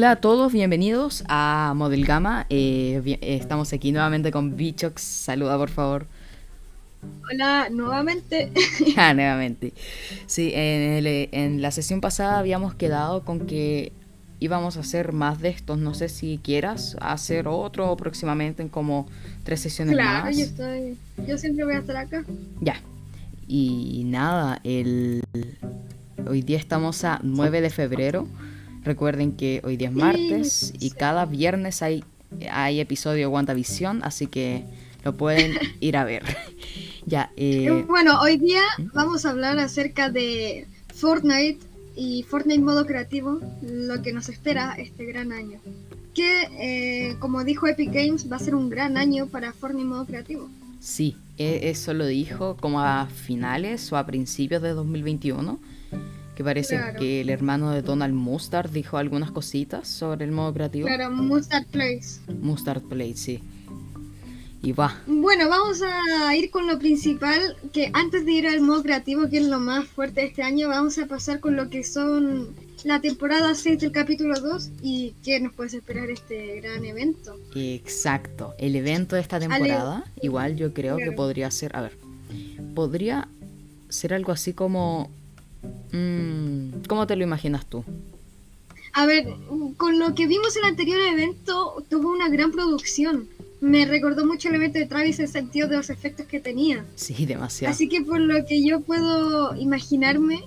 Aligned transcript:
Hola 0.00 0.12
a 0.12 0.16
todos, 0.16 0.50
bienvenidos 0.50 1.24
a 1.28 1.74
Model 1.76 2.06
Gama. 2.06 2.46
Eh, 2.48 3.02
eh, 3.04 3.18
estamos 3.36 3.70
aquí 3.74 3.92
nuevamente 3.92 4.30
con 4.32 4.56
Bichox. 4.56 5.02
Saluda, 5.02 5.58
por 5.58 5.68
favor. 5.68 6.06
Hola, 7.30 7.68
nuevamente. 7.70 8.50
Ah, 8.96 9.12
nuevamente. 9.12 9.74
Sí, 10.24 10.52
en, 10.54 11.04
el- 11.06 11.28
en 11.32 11.60
la 11.60 11.70
sesión 11.70 12.00
pasada 12.00 12.38
habíamos 12.38 12.72
quedado 12.74 13.26
con 13.26 13.40
que 13.46 13.92
íbamos 14.38 14.78
a 14.78 14.80
hacer 14.80 15.12
más 15.12 15.42
de 15.42 15.50
estos. 15.50 15.76
No 15.76 15.92
sé 15.92 16.08
si 16.08 16.40
quieras 16.42 16.96
hacer 17.02 17.46
otro 17.46 17.94
próximamente 17.98 18.62
en 18.62 18.70
como 18.70 19.06
tres 19.44 19.60
sesiones 19.60 19.96
Claro, 19.96 20.24
más. 20.24 20.38
yo 20.38 20.44
estoy. 20.44 20.96
Yo 21.28 21.36
siempre 21.36 21.66
voy 21.66 21.74
a 21.74 21.80
estar 21.80 21.96
acá. 21.98 22.24
Ya. 22.62 22.80
Y 23.46 24.04
nada, 24.06 24.62
el... 24.64 25.22
hoy 26.26 26.40
día 26.40 26.56
estamos 26.56 27.04
a 27.04 27.20
9 27.22 27.60
de 27.60 27.68
febrero. 27.68 28.26
Recuerden 28.84 29.32
que 29.32 29.60
hoy 29.64 29.76
día 29.76 29.88
es 29.88 29.94
martes 29.94 30.72
y 30.80 30.90
cada 30.90 31.26
viernes 31.26 31.82
hay, 31.82 32.02
hay 32.50 32.80
episodio 32.80 33.18
de 33.20 33.26
WandaVision, 33.26 34.02
así 34.02 34.26
que 34.26 34.64
lo 35.04 35.16
pueden 35.16 35.52
ir 35.80 35.96
a 35.96 36.04
ver. 36.04 36.22
ya, 37.06 37.30
Eh, 37.36 37.66
eh, 37.66 37.84
Bueno, 37.88 38.20
hoy 38.20 38.36
día 38.38 38.62
¿Mm? 38.78 38.86
vamos 38.94 39.26
a 39.26 39.30
hablar 39.30 39.58
acerca 39.58 40.08
de 40.10 40.66
Fortnite 40.94 41.58
y 41.96 42.22
Fortnite 42.22 42.60
modo 42.62 42.86
creativo, 42.86 43.40
lo 43.62 44.00
que 44.02 44.12
nos 44.12 44.28
espera 44.28 44.74
este 44.78 45.04
gran 45.04 45.32
año. 45.32 45.58
Que, 46.14 46.48
eh, 46.58 47.16
como 47.20 47.44
dijo 47.44 47.66
Epic 47.66 47.92
Games, 47.92 48.30
va 48.30 48.36
a 48.36 48.40
ser 48.40 48.54
un 48.54 48.68
gran 48.70 48.96
año 48.96 49.26
para 49.26 49.52
Fortnite 49.52 49.86
modo 49.88 50.06
creativo. 50.06 50.48
sí, 50.80 51.16
e- 51.38 51.70
eso 51.70 51.92
lo 51.94 52.06
dijo 52.06 52.56
como 52.56 52.80
a 52.80 53.06
finales 53.06 53.92
o 53.92 53.96
a 53.96 54.06
principios 54.06 54.60
de 54.62 54.70
2021. 54.70 55.58
Que 56.34 56.44
parece 56.44 56.76
Claro. 56.76 56.98
que 56.98 57.20
el 57.20 57.28
hermano 57.30 57.70
de 57.72 57.82
Donald 57.82 58.14
Mustard 58.14 58.70
dijo 58.70 58.96
algunas 58.96 59.30
cositas 59.30 59.86
sobre 59.88 60.24
el 60.24 60.32
modo 60.32 60.54
creativo. 60.54 60.86
Claro, 60.86 61.10
Mustard 61.10 61.66
Place. 61.66 62.20
Mustard 62.40 62.82
Plate, 62.82 63.16
sí. 63.16 63.42
Y 64.62 64.72
va. 64.72 64.94
Bueno, 65.06 65.48
vamos 65.48 65.80
a 65.82 66.36
ir 66.36 66.50
con 66.50 66.66
lo 66.66 66.78
principal, 66.78 67.56
que 67.72 67.90
antes 67.94 68.24
de 68.26 68.32
ir 68.32 68.46
al 68.46 68.60
modo 68.60 68.82
creativo, 68.82 69.28
que 69.28 69.38
es 69.38 69.46
lo 69.46 69.58
más 69.58 69.86
fuerte 69.86 70.20
de 70.20 70.26
este 70.28 70.42
año, 70.42 70.68
vamos 70.68 70.98
a 70.98 71.06
pasar 71.06 71.40
con 71.40 71.56
lo 71.56 71.70
que 71.70 71.82
son 71.82 72.48
la 72.84 73.00
temporada 73.00 73.54
6 73.54 73.78
del 73.80 73.92
capítulo 73.92 74.38
2 74.38 74.70
y 74.82 75.14
qué 75.24 75.40
nos 75.40 75.52
puede 75.54 75.76
esperar 75.78 76.10
este 76.10 76.60
gran 76.60 76.84
evento. 76.84 77.38
Exacto, 77.54 78.54
el 78.58 78.76
evento 78.76 79.16
de 79.16 79.22
esta 79.22 79.36
Ale- 79.36 79.48
temporada, 79.48 80.04
igual 80.22 80.56
yo 80.56 80.72
creo 80.74 80.96
que 80.98 81.12
podría 81.12 81.50
ser, 81.50 81.74
a 81.76 81.82
ver, 81.82 81.96
podría 82.74 83.28
ser 83.88 84.14
algo 84.14 84.32
así 84.32 84.52
como... 84.52 85.10
mm, 85.92 86.86
¿Cómo 86.88 87.06
te 87.06 87.16
lo 87.16 87.24
imaginas 87.24 87.66
tú? 87.66 87.84
A 88.92 89.06
ver, 89.06 89.26
con 89.76 89.98
lo 89.98 90.14
que 90.14 90.26
vimos 90.26 90.56
en 90.56 90.64
el 90.64 90.70
anterior 90.70 91.00
evento, 91.00 91.84
tuvo 91.88 92.10
una 92.10 92.28
gran 92.28 92.50
producción. 92.50 93.28
Me 93.60 93.84
recordó 93.84 94.26
mucho 94.26 94.48
el 94.48 94.56
evento 94.56 94.78
de 94.78 94.86
Travis 94.86 95.18
en 95.18 95.26
el 95.26 95.30
sentido 95.30 95.68
de 95.68 95.76
los 95.76 95.90
efectos 95.90 96.26
que 96.26 96.40
tenía. 96.40 96.84
Sí, 96.96 97.26
demasiado. 97.26 97.72
Así 97.72 97.88
que 97.88 98.00
por 98.00 98.18
lo 98.18 98.44
que 98.46 98.64
yo 98.64 98.80
puedo 98.80 99.54
imaginarme, 99.54 100.44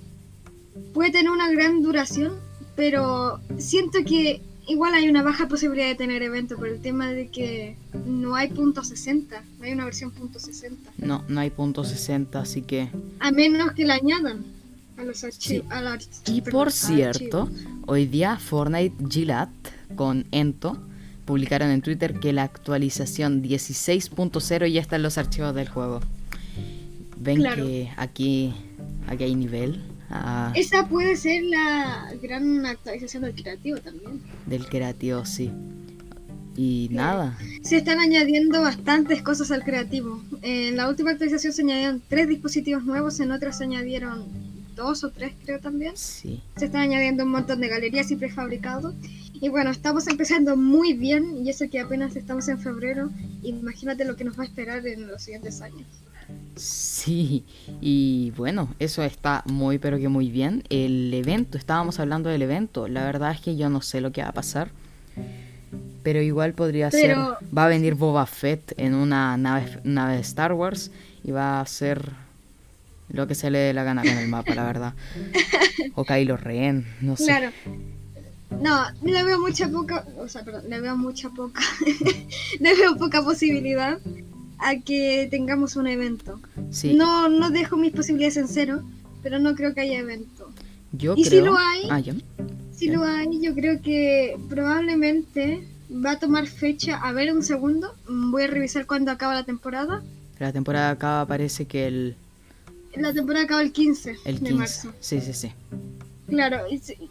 puede 0.92 1.12
tener 1.12 1.30
una 1.30 1.50
gran 1.50 1.82
duración, 1.82 2.34
pero 2.76 3.40
siento 3.56 4.00
que 4.04 4.42
igual 4.66 4.94
hay 4.94 5.08
una 5.08 5.22
baja 5.22 5.48
posibilidad 5.48 5.88
de 5.88 5.94
tener 5.94 6.22
evento 6.22 6.56
por 6.56 6.68
el 6.68 6.80
tema 6.80 7.12
de 7.12 7.28
que 7.28 7.76
no 8.06 8.34
hay 8.34 8.48
punto 8.48 8.82
60, 8.82 9.42
no 9.58 9.64
hay 9.64 9.72
una 9.72 9.84
versión 9.84 10.10
punto 10.10 10.38
60, 10.38 10.92
No, 10.98 11.24
no 11.28 11.40
hay 11.40 11.50
punto 11.50 11.84
60, 11.84 12.40
así 12.40 12.62
que... 12.62 12.88
a 13.20 13.30
menos 13.30 13.72
que 13.72 13.84
la 13.84 13.94
añadan 13.94 14.44
a 14.96 15.02
los 15.04 15.18
Sí. 15.18 15.62
archivos. 15.70 16.22
Y 16.28 16.40
por 16.42 16.72
cierto, 16.72 17.48
hoy 17.86 18.06
día 18.06 18.36
Fortnite 18.38 18.94
Gillette 19.08 19.48
con 19.96 20.26
Ento 20.30 20.76
publicaron 21.24 21.70
en 21.70 21.80
Twitter 21.82 22.18
que 22.20 22.32
la 22.32 22.42
actualización 22.44 23.42
16.0 23.42 24.66
ya 24.66 24.80
está 24.80 24.96
en 24.96 25.02
los 25.02 25.18
archivos 25.18 25.54
del 25.54 25.68
juego. 25.68 26.00
Ven 27.16 27.36
Claro. 27.38 27.64
que 27.64 27.90
aquí, 27.96 28.52
aquí 29.06 29.24
hay 29.24 29.34
nivel 29.34 29.82
ah, 30.10 30.52
Esa 30.54 30.86
puede 30.88 31.16
ser 31.16 31.42
la 31.44 32.12
gran 32.22 32.66
actualización 32.66 33.22
del 33.22 33.34
creativo 33.34 33.78
también. 33.78 34.20
del 34.46 34.66
creativo, 34.66 35.24
sí. 35.24 35.50
Y 36.56 36.88
nada, 36.92 37.36
Se 37.62 37.78
están 37.78 37.98
añadiendo 37.98 38.60
bastantes 38.60 39.22
cosas 39.22 39.50
al 39.50 39.64
creativo. 39.64 40.22
En 40.42 40.76
la 40.76 40.88
última 40.88 41.10
actualización 41.10 41.52
se 41.52 41.62
añadieron 41.62 42.00
tres 42.08 42.28
dispositivos 42.28 42.84
nuevos, 42.84 43.18
en 43.18 43.32
otras 43.32 43.58
se 43.58 43.64
añadieron 43.64 44.24
dos 44.74 45.04
o 45.04 45.10
tres 45.10 45.32
creo 45.44 45.58
también. 45.60 45.96
sí. 45.96 46.42
Se 46.56 46.66
están 46.66 46.82
añadiendo 46.82 47.24
un 47.24 47.30
montón 47.30 47.60
de 47.60 47.68
galerías 47.68 48.10
y 48.10 48.16
prefabricados. 48.16 48.94
Y 49.34 49.48
bueno, 49.48 49.70
estamos 49.70 50.06
empezando 50.08 50.56
muy 50.56 50.94
bien 50.94 51.44
y 51.44 51.50
eso 51.50 51.64
que 51.70 51.80
apenas 51.80 52.16
estamos 52.16 52.48
en 52.48 52.58
febrero. 52.58 53.10
Imagínate 53.42 54.04
lo 54.04 54.16
que 54.16 54.24
nos 54.24 54.38
va 54.38 54.44
a 54.44 54.46
esperar 54.46 54.86
en 54.86 55.06
los 55.08 55.22
siguientes 55.22 55.60
años. 55.60 55.86
Sí, 56.56 57.44
y 57.80 58.32
bueno, 58.36 58.72
eso 58.78 59.02
está 59.02 59.42
muy 59.46 59.78
pero 59.78 59.98
que 59.98 60.08
muy 60.08 60.30
bien. 60.30 60.62
El 60.70 61.12
evento, 61.12 61.58
estábamos 61.58 61.98
hablando 62.00 62.30
del 62.30 62.42
evento. 62.42 62.88
La 62.88 63.04
verdad 63.04 63.32
es 63.32 63.40
que 63.40 63.56
yo 63.56 63.68
no 63.68 63.82
sé 63.82 64.00
lo 64.00 64.12
que 64.12 64.22
va 64.22 64.28
a 64.28 64.32
pasar. 64.32 64.70
Pero 66.02 66.22
igual 66.22 66.52
podría 66.54 66.90
Pero- 66.90 67.36
ser. 67.38 67.48
Va 67.56 67.64
a 67.64 67.68
venir 67.68 67.94
Boba 67.94 68.26
Fett 68.26 68.72
en 68.76 68.94
una 68.94 69.36
nave, 69.36 69.80
nave 69.84 70.14
de 70.14 70.20
Star 70.20 70.52
Wars 70.52 70.90
y 71.24 71.30
va 71.32 71.58
a 71.58 71.60
hacer 71.62 72.10
lo 73.08 73.26
que 73.26 73.34
se 73.34 73.50
le 73.50 73.58
dé 73.58 73.72
la 73.74 73.84
gana 73.84 74.02
con 74.02 74.10
el 74.16 74.28
mapa, 74.28 74.54
la 74.54 74.64
verdad. 74.64 74.94
O 75.94 76.04
Kylo 76.04 76.36
Ren, 76.36 76.84
no 77.00 77.16
sé. 77.16 77.26
Claro. 77.26 77.50
No, 78.60 78.84
le 79.02 79.22
veo 79.24 79.40
mucha 79.40 79.68
poca, 79.68 80.04
o 80.18 80.28
sea, 80.28 80.44
perdón, 80.44 80.64
le 80.68 80.80
veo 80.80 80.96
mucha 80.96 81.28
poca, 81.30 81.60
le 82.60 82.74
veo 82.76 82.96
poca 82.96 83.22
posibilidad 83.22 83.98
a 84.58 84.76
que 84.80 85.26
tengamos 85.30 85.76
un 85.76 85.86
evento. 85.88 86.40
Sí, 86.70 86.94
No, 86.94 87.28
no 87.28 87.50
dejo 87.50 87.76
mis 87.76 87.92
posibilidades 87.92 88.36
en 88.36 88.48
cero, 88.48 88.82
pero 89.22 89.38
no 89.40 89.54
creo 89.54 89.74
que 89.74 89.80
haya 89.82 89.98
evento. 89.98 90.50
yo 90.92 91.14
¿y 91.16 91.24
si 91.24 91.30
creo. 91.30 91.46
lo 91.46 91.58
hay? 91.58 91.88
Ah, 91.90 91.98
ya. 92.00 92.14
Si 92.72 92.88
lo 92.88 93.02
hay, 93.04 93.26
yo 93.42 93.54
creo 93.54 93.80
que 93.82 94.36
probablemente 94.48 95.66
va 96.04 96.12
a 96.12 96.18
tomar 96.18 96.46
fecha. 96.46 96.96
A 96.98 97.12
ver, 97.12 97.32
un 97.34 97.42
segundo. 97.42 97.94
Voy 98.08 98.44
a 98.44 98.46
revisar 98.46 98.86
cuándo 98.86 99.10
acaba 99.10 99.34
la 99.34 99.44
temporada. 99.44 100.02
La 100.38 100.52
temporada 100.52 100.90
acaba, 100.90 101.26
parece 101.26 101.66
que 101.66 101.86
el, 101.86 102.16
La 102.96 103.12
temporada 103.12 103.44
acaba 103.44 103.62
el 103.62 103.72
15 103.72 104.16
el 104.24 104.34
de 104.40 104.40
15. 104.40 104.54
marzo. 104.54 104.92
Sí, 105.00 105.20
sí, 105.20 105.32
sí. 105.32 105.52
Claro, 106.28 106.58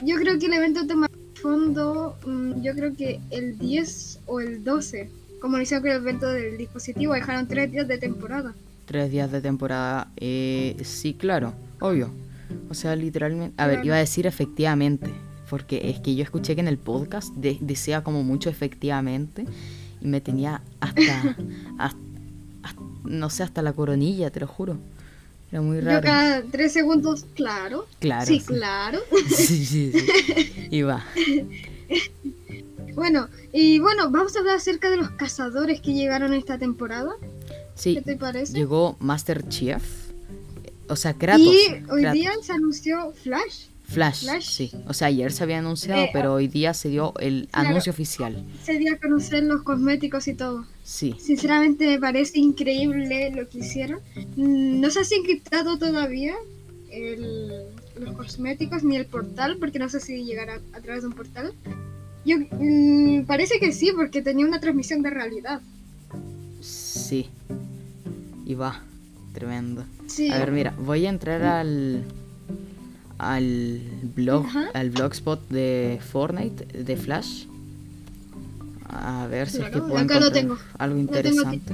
yo 0.03 0.15
creo 0.17 0.39
que 0.39 0.45
el 0.47 0.53
evento 0.53 0.87
toma 0.87 1.07
fondo, 1.41 2.15
mm, 2.25 2.61
yo 2.61 2.73
creo 2.73 2.95
que 2.95 3.19
el 3.31 3.57
10 3.57 4.19
o 4.25 4.39
el 4.39 4.63
12. 4.63 5.09
Como 5.41 5.57
lo 5.57 5.63
hicieron 5.63 5.83
con 5.83 5.91
el 5.91 5.97
evento 5.97 6.27
del 6.29 6.57
dispositivo, 6.57 7.13
dejaron 7.13 7.47
tres 7.47 7.71
días 7.71 7.87
de 7.87 7.97
temporada. 7.97 8.53
Tres 8.85 9.11
días 9.11 9.31
de 9.31 9.41
temporada. 9.41 10.09
Eh, 10.17 10.77
sí, 10.83 11.13
claro, 11.13 11.53
obvio. 11.81 12.11
O 12.69 12.73
sea, 12.73 12.95
literalmente. 12.95 13.53
A 13.61 13.67
ver, 13.67 13.85
iba 13.85 13.95
a 13.95 13.99
decir 13.99 14.25
efectivamente. 14.25 15.11
Porque 15.49 15.89
es 15.89 15.99
que 15.99 16.15
yo 16.15 16.23
escuché 16.23 16.55
que 16.55 16.61
en 16.61 16.67
el 16.67 16.77
podcast 16.77 17.33
de- 17.35 17.57
decía 17.61 18.03
como 18.03 18.23
mucho 18.23 18.49
efectivamente. 18.49 19.45
Y 20.01 20.07
me 20.07 20.21
tenía 20.21 20.61
hasta, 20.79 21.01
hasta- 21.77 21.97
hasta- 22.63 22.81
No 23.03 23.29
sé, 23.29 23.43
hasta 23.43 23.61
la 23.61 23.73
coronilla, 23.73 24.31
te 24.31 24.39
lo 24.39 24.47
juro. 24.47 24.77
Era 25.53 25.61
muy 25.61 25.77
Yo 25.77 25.83
raro. 25.85 26.01
cada 26.01 26.41
tres 26.51 26.73
segundos, 26.73 27.27
claro. 27.35 27.85
Claro. 27.99 28.25
sí, 28.25 28.39
sí. 28.39 28.45
claro. 28.47 28.99
Sí, 29.29 29.63
sí, 29.65 29.91
sí. 29.91 30.67
Y 30.71 30.81
va. 30.81 31.05
Bueno, 32.95 33.29
y 33.51 33.77
bueno, 33.77 34.09
vamos 34.09 34.35
a 34.35 34.39
hablar 34.39 34.55
acerca 34.55 34.89
de 34.89 34.97
los 34.97 35.11
cazadores 35.11 35.79
que 35.79 35.93
llegaron 35.93 36.33
esta 36.33 36.57
temporada. 36.57 37.11
Sí, 37.75 37.93
¿Qué 37.93 38.01
te 38.01 38.15
parece? 38.15 38.53
llegó 38.53 38.97
Master 38.99 39.47
Chief. 39.47 39.83
O 40.89 40.95
sea, 40.95 41.13
Kratos. 41.13 41.45
y 41.45 41.67
hoy 41.91 42.01
Kratos. 42.01 42.13
día 42.13 42.31
se 42.41 42.51
anunció 42.53 43.13
Flash. 43.23 43.65
Flash, 43.93 44.23
Flash. 44.23 44.45
sí. 44.49 44.71
O 44.87 44.93
sea, 44.93 45.07
ayer 45.07 45.31
se 45.31 45.43
había 45.43 45.59
anunciado, 45.59 46.01
Eh, 46.03 46.09
pero 46.13 46.33
hoy 46.33 46.47
día 46.47 46.73
se 46.73 46.89
dio 46.89 47.13
el 47.19 47.47
claro. 47.51 47.69
anuncio 47.69 47.91
oficial. 47.91 48.43
Se 48.63 48.77
dio 48.77 48.93
a 48.93 48.97
conocer 48.97 49.43
los 49.43 49.63
cosméticos 49.63 50.27
y 50.27 50.33
todo. 50.33 50.65
Sí. 50.83 51.15
Sinceramente 51.19 51.87
me 51.87 51.99
parece 51.99 52.39
increíble 52.39 53.31
lo 53.35 53.47
que 53.49 53.59
hicieron. 53.59 53.99
Mm, 54.35 54.79
No 54.81 54.89
sé 54.89 55.05
si 55.05 55.15
han 55.15 55.21
encriptado 55.21 55.77
todavía 55.77 56.33
el- 56.91 57.63
los 57.99 58.15
cosméticos 58.15 58.83
ni 58.83 58.95
el 58.97 59.05
portal, 59.05 59.57
porque 59.59 59.79
no 59.79 59.87
sé 59.89 59.99
si 59.99 60.23
llegará 60.25 60.59
a 60.73 60.79
través 60.81 61.03
de 61.03 61.07
un 61.09 61.13
portal. 61.13 61.53
Yo 62.25 62.37
mm, 62.39 63.25
parece 63.25 63.59
que 63.59 63.71
sí, 63.71 63.91
porque 63.95 64.21
tenía 64.21 64.45
una 64.45 64.59
transmisión 64.59 65.01
de 65.01 65.09
realidad. 65.09 65.61
Sí. 66.61 67.29
Y 68.45 68.55
va. 68.55 68.81
Tremendo. 69.33 69.83
Sí. 70.07 70.29
A 70.31 70.37
ver, 70.39 70.51
mira, 70.51 70.75
voy 70.77 71.05
a 71.05 71.09
entrar 71.09 71.41
al 71.43 72.03
al 73.31 73.81
blog, 74.15 74.45
Ajá. 74.45 74.65
al 74.73 74.89
blogspot 74.89 75.47
de 75.49 75.99
Fortnite 76.11 76.65
de 76.83 76.97
Flash. 76.97 77.45
A 78.89 79.27
ver 79.27 79.49
si 79.49 79.57
es 79.61 79.69
que 79.69 79.79
puedo 79.79 79.97
encontrar 79.97 80.31
tengo. 80.31 80.57
algo 80.77 80.95
tengo 80.95 80.99
interesante. 80.99 81.73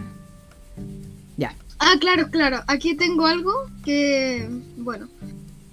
Ya. 1.37 1.53
Ah, 1.79 1.93
claro, 1.99 2.29
claro. 2.29 2.61
Aquí 2.67 2.95
tengo 2.95 3.25
algo 3.25 3.51
que, 3.83 4.49
bueno, 4.77 5.07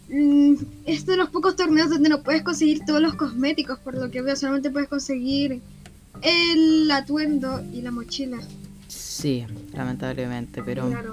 mm, 0.09 0.55
es 0.87 1.07
de 1.07 1.17
los 1.17 1.31
pocos 1.31 1.57
torneos 1.57 1.91
donde 1.91 2.09
no 2.09 2.23
puedes 2.23 2.43
conseguir 2.43 2.81
todos 2.87 3.01
los 3.01 3.15
cosméticos, 3.15 3.79
por 3.81 3.95
lo 3.95 4.11
que 4.11 4.23
veo, 4.23 4.35
solamente 4.37 4.71
puedes 4.71 4.89
conseguir 4.89 5.61
el 6.23 6.91
atuendo 6.91 7.63
y 7.73 7.83
la 7.83 7.91
mochila. 7.91 8.39
Sí, 8.89 9.45
lamentablemente, 9.73 10.63
pero 10.63 10.89
Claro. 10.89 11.13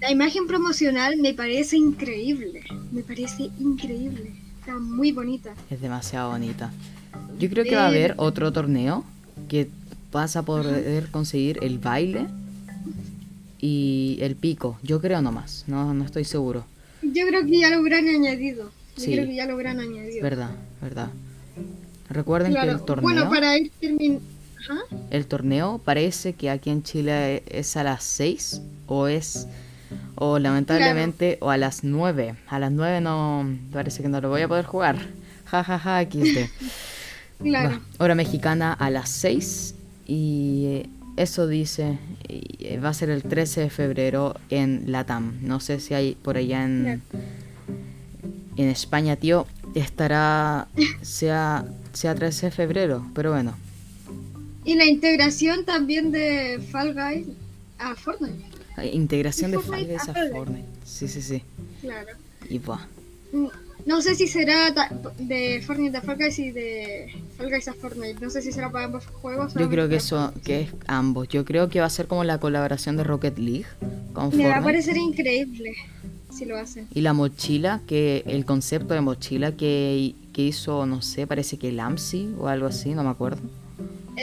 La 0.00 0.10
imagen 0.10 0.46
promocional 0.46 1.16
me 1.16 1.34
parece 1.34 1.76
increíble. 1.76 2.62
Me 2.92 3.02
parece 3.02 3.50
increíble. 3.58 4.32
Está 4.60 4.78
muy 4.78 5.12
bonita. 5.12 5.54
Es 5.70 5.80
demasiado 5.80 6.30
bonita. 6.30 6.70
Yo 7.38 7.48
creo 7.50 7.64
que 7.64 7.74
va 7.76 7.86
a 7.86 7.92
Eh, 7.92 7.96
haber 7.96 8.14
otro 8.18 8.52
torneo 8.52 9.04
que 9.48 9.68
vas 10.12 10.36
a 10.36 10.42
poder 10.42 11.08
conseguir 11.10 11.58
el 11.62 11.78
baile 11.78 12.26
y 13.60 14.18
el 14.20 14.36
pico. 14.36 14.78
Yo 14.82 15.00
creo 15.00 15.22
nomás, 15.22 15.64
no, 15.66 15.94
no 15.94 16.04
estoy 16.04 16.24
seguro. 16.24 16.64
Yo 17.02 17.26
creo 17.26 17.44
que 17.46 17.58
ya 17.58 17.70
lo 17.70 17.76
habrán 17.78 18.08
añadido. 18.08 18.70
Yo 18.96 19.02
Sí. 19.04 19.12
creo 19.12 19.26
que 19.26 19.34
ya 19.34 19.46
lo 19.46 19.54
habrán 19.54 19.80
añadido. 19.80 20.22
Verdad, 20.22 20.50
verdad. 20.80 21.08
Recuerden 22.10 22.52
Claro. 22.52 22.68
que 22.68 22.74
el 22.78 22.84
torneo, 22.84 23.02
Bueno, 23.02 23.28
para 23.30 23.56
ir 23.58 23.70
terminando. 23.80 24.22
el 25.10 25.26
torneo 25.26 25.80
parece 25.84 26.34
que 26.34 26.50
aquí 26.50 26.70
en 26.70 26.82
Chile 26.82 27.42
es 27.48 27.76
a 27.76 27.84
las 27.84 28.04
6 28.04 28.60
o 28.86 29.08
es 29.08 29.46
o 30.14 30.38
lamentablemente 30.38 31.38
o 31.40 31.50
a 31.50 31.56
las 31.56 31.84
9. 31.84 32.34
A 32.48 32.58
las 32.58 32.72
9 32.72 33.00
no 33.00 33.46
parece 33.72 34.02
que 34.02 34.08
no 34.08 34.20
lo 34.20 34.28
voy 34.28 34.42
a 34.42 34.48
poder 34.48 34.64
jugar. 34.64 34.96
Ja 35.46 35.64
ja 35.64 35.78
ja 35.78 36.02
XD. 36.02 36.38
Claro. 37.42 37.80
Hora 37.98 38.14
mexicana 38.14 38.72
a 38.72 38.88
las 38.88 39.08
6 39.08 39.74
y 40.06 40.64
eh, 40.66 40.88
eso 41.16 41.48
dice 41.48 41.98
y, 42.28 42.44
eh, 42.60 42.78
va 42.78 42.90
a 42.90 42.94
ser 42.94 43.10
el 43.10 43.24
13 43.24 43.62
de 43.62 43.70
febrero 43.70 44.36
en 44.48 44.92
Latam. 44.92 45.38
No 45.42 45.58
sé 45.58 45.80
si 45.80 45.94
hay 45.94 46.14
por 46.14 46.36
allá 46.36 46.64
en, 46.64 47.02
en 48.56 48.68
España, 48.68 49.16
tío, 49.16 49.46
estará 49.74 50.68
sea 51.02 51.64
sea 51.92 52.14
13 52.14 52.46
de 52.46 52.52
febrero, 52.52 53.06
pero 53.14 53.32
bueno, 53.32 53.54
Y 54.64 54.74
la 54.74 54.84
integración 54.84 55.64
también 55.64 56.12
de 56.12 56.60
Fall 56.70 56.94
Guys 56.94 57.26
a 57.78 57.94
Fortnite. 57.96 58.51
Integración 58.84 59.50
de 59.50 59.58
Fall 59.58 59.66
Fortnite 59.66 59.92
Guys 59.92 60.08
a 60.08 60.10
a 60.10 60.14
Fall 60.14 60.22
Guys. 60.28 60.36
Fortnite. 60.36 60.68
Sí, 60.84 61.08
sí, 61.08 61.22
sí. 61.22 61.42
Claro. 61.80 62.08
Y 62.48 62.58
va. 62.58 62.86
Mm, 63.32 63.46
No 63.84 64.00
sé 64.00 64.14
si 64.14 64.28
será 64.28 64.70
de 65.18 65.60
Fortnite 65.66 65.96
a 65.98 66.02
Fall 66.02 66.16
Guys 66.16 66.38
y 66.38 66.50
de 66.52 67.12
Fall 67.36 67.50
Guys 67.50 67.66
a 67.68 67.74
Fortnite. 67.74 68.20
No 68.20 68.30
sé 68.30 68.40
si 68.42 68.52
será 68.52 68.70
para 68.70 68.84
ambos 68.86 69.06
juegos. 69.06 69.54
Yo 69.54 69.68
creo 69.68 69.88
que 69.88 69.96
eso 69.96 70.32
que 70.44 70.60
es 70.62 70.68
ambos. 70.86 71.28
Yo 71.28 71.44
creo 71.44 71.68
que 71.68 71.80
va 71.80 71.86
a 71.86 71.90
ser 71.90 72.06
como 72.06 72.22
la 72.24 72.38
colaboración 72.38 72.96
de 72.96 73.04
Rocket 73.04 73.38
League 73.38 73.66
con 74.12 74.34
Me 74.36 74.44
va 74.46 74.58
a 74.58 74.62
Fortnite. 74.62 74.62
parecer 74.62 74.96
increíble 74.96 75.72
si 76.32 76.44
lo 76.46 76.56
hacen. 76.56 76.86
Y 76.94 77.00
la 77.02 77.12
mochila, 77.12 77.80
que 77.86 78.22
el 78.26 78.44
concepto 78.46 78.94
de 78.94 79.00
mochila 79.00 79.52
que, 79.52 80.14
que 80.32 80.42
hizo, 80.42 80.86
no 80.86 81.02
sé, 81.02 81.26
parece 81.26 81.58
que 81.58 81.72
Lamsi 81.72 82.30
o 82.38 82.46
algo 82.48 82.66
así, 82.68 82.94
no 82.94 83.02
me 83.04 83.10
acuerdo. 83.10 83.42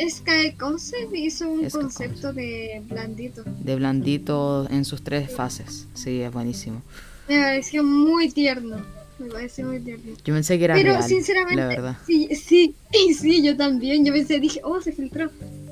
Sky 0.10 0.54
Concept 0.58 1.16
hizo 1.16 1.50
un 1.50 1.70
Sky 1.70 1.80
concepto 1.80 2.32
de 2.34 2.82
blandito. 2.88 3.44
De 3.46 3.76
blandito 3.76 4.68
en 4.70 4.86
sus 4.86 5.04
tres 5.04 5.32
fases. 5.32 5.88
Sí, 5.94 6.22
es 6.22 6.32
buenísimo. 6.32 6.82
Me 7.28 7.40
pareció 7.40 7.84
muy 7.84 8.30
tierno. 8.32 8.78
Me 9.20 9.28
pareció 9.30 9.66
muy 9.66 9.80
tierno. 9.80 10.14
Yo 10.24 10.34
pensé 10.34 10.58
que 10.58 10.66
era 10.66 10.76
Pero 10.76 10.94
real, 10.94 11.04
sinceramente, 11.04 11.56
la 11.56 11.68
verdad. 11.68 11.98
sí, 12.06 12.30
sí, 12.36 12.76
y 13.08 13.14
sí, 13.14 13.44
yo 13.44 13.58
también. 13.58 14.06
Yo 14.06 14.14
pensé, 14.14 14.40
dije, 14.40 14.62
oh, 14.64 14.82
se 14.82 14.92
filtró. 14.92 15.30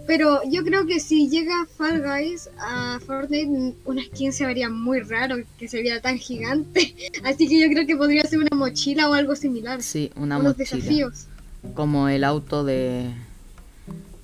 Pero 0.08 0.40
yo 0.50 0.64
creo 0.64 0.86
que 0.86 1.00
si 1.02 1.30
llega 1.30 1.68
Fall 1.78 2.02
Guys 2.02 2.50
a 2.60 3.00
Fortnite, 3.06 3.76
una 3.86 4.02
skin 4.04 4.32
se 4.32 4.46
vería 4.46 4.70
muy 4.70 5.02
raro 5.02 5.36
que 5.58 5.68
se 5.68 5.82
viera 5.82 6.02
tan 6.02 6.18
gigante. 6.18 6.96
Así 7.24 7.48
que 7.48 7.60
yo 7.60 7.68
creo 7.70 7.86
que 7.86 7.96
podría 7.96 8.24
ser 8.24 8.40
una 8.40 8.56
mochila 8.56 9.10
o 9.10 9.14
algo 9.14 9.36
similar. 9.36 9.82
Sí, 9.84 10.12
una 10.16 10.40
mochila. 10.40 10.54
desafíos. 10.54 11.28
Como 11.74 12.08
el 12.08 12.24
auto 12.24 12.64
de... 12.64 13.12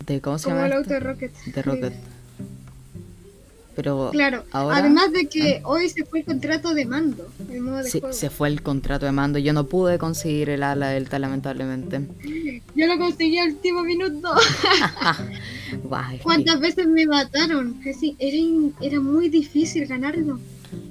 de 0.05 0.21
¿Cómo 0.21 0.38
se 0.38 0.45
Como 0.45 0.55
llama? 0.57 0.67
el 0.67 0.73
auto 0.73 0.89
de 0.89 1.00
Rocket. 1.00 1.33
De 1.45 1.61
Rocket. 1.61 1.94
Pero 3.75 4.09
Claro. 4.11 4.44
ahora... 4.51 4.75
Ah. 4.75 4.79
Además 4.81 5.11
de 5.11 5.25
que 5.27 5.61
hoy 5.63 5.89
se 5.89 6.05
fue 6.05 6.19
el 6.19 6.25
contrato 6.25 6.75
de 6.75 6.85
mando. 6.85 7.27
El 7.51 7.61
modo 7.61 7.77
de 7.77 7.89
Sí, 7.89 8.00
juego. 8.01 8.13
se 8.13 8.29
fue 8.29 8.47
el 8.50 8.61
contrato 8.61 9.07
de 9.07 9.11
mando. 9.11 9.39
Yo 9.39 9.51
no 9.51 9.65
pude 9.65 9.97
conseguir 9.97 10.50
el 10.51 10.61
ala 10.61 10.89
delta, 10.89 11.17
lamentablemente. 11.17 12.01
Yo 12.75 12.85
lo 12.85 13.00
conseguí 13.00 13.39
al 13.39 13.50
último 13.53 13.81
minuto. 13.83 14.29
¿Cuántas 16.21 16.59
veces 16.59 16.85
me 16.88 17.07
mataron? 17.07 17.81
Decir, 17.83 18.15
era, 18.19 18.38
era 18.81 19.00
muy 19.00 19.29
difícil 19.29 19.88
ganarlo. 19.88 20.39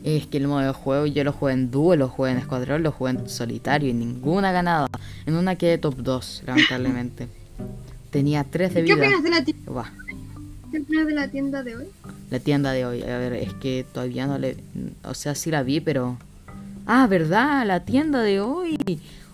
Es 0.03 0.27
que 0.27 0.39
el 0.39 0.49
modo 0.49 0.61
de 0.67 0.73
juego 0.73 1.07
yo 1.07 1.23
lo 1.23 1.33
jugué 1.33 1.53
en 1.53 1.71
dúo, 1.71 1.95
lo 1.95 2.09
jugué 2.09 2.33
en 2.33 2.39
escuadrón, 2.39 2.83
lo 2.83 2.91
jugué 2.91 3.13
en 3.13 3.29
solitario 3.29 3.91
y 3.91 3.93
ninguna 3.93 4.51
ganada. 4.51 4.89
En 5.27 5.35
una 5.37 5.55
quedé 5.57 5.79
top 5.79 5.97
2, 5.99 6.43
lamentablemente. 6.47 7.29
Tenía 8.13 8.45
3 8.45 8.75
de 8.75 8.85
¿Qué 8.85 8.95
vida. 8.95 9.05
opinas 9.07 9.23
de 9.25 9.31
la, 9.31 9.45
ti- 9.45 9.57
Buah, 9.67 9.91
qué 10.71 10.79
opinas 10.81 11.07
de 11.07 11.15
la 11.15 11.29
tienda 11.29 11.63
de 11.65 11.77
hoy? 11.77 11.87
la 12.31 12.39
tienda 12.39 12.73
de 12.73 12.87
hoy, 12.87 13.03
a 13.03 13.19
ver, 13.19 13.33
es 13.35 13.53
que 13.55 13.85
todavía 13.93 14.27
no 14.27 14.39
le... 14.39 14.57
O 15.05 15.13
sea, 15.15 15.35
sí 15.35 15.51
la 15.51 15.63
vi, 15.65 15.81
pero... 15.81 16.17
Ah, 16.87 17.07
¿verdad? 17.07 17.67
La 17.67 17.85
tienda 17.85 18.21
de 18.23 18.41
hoy. 18.41 18.79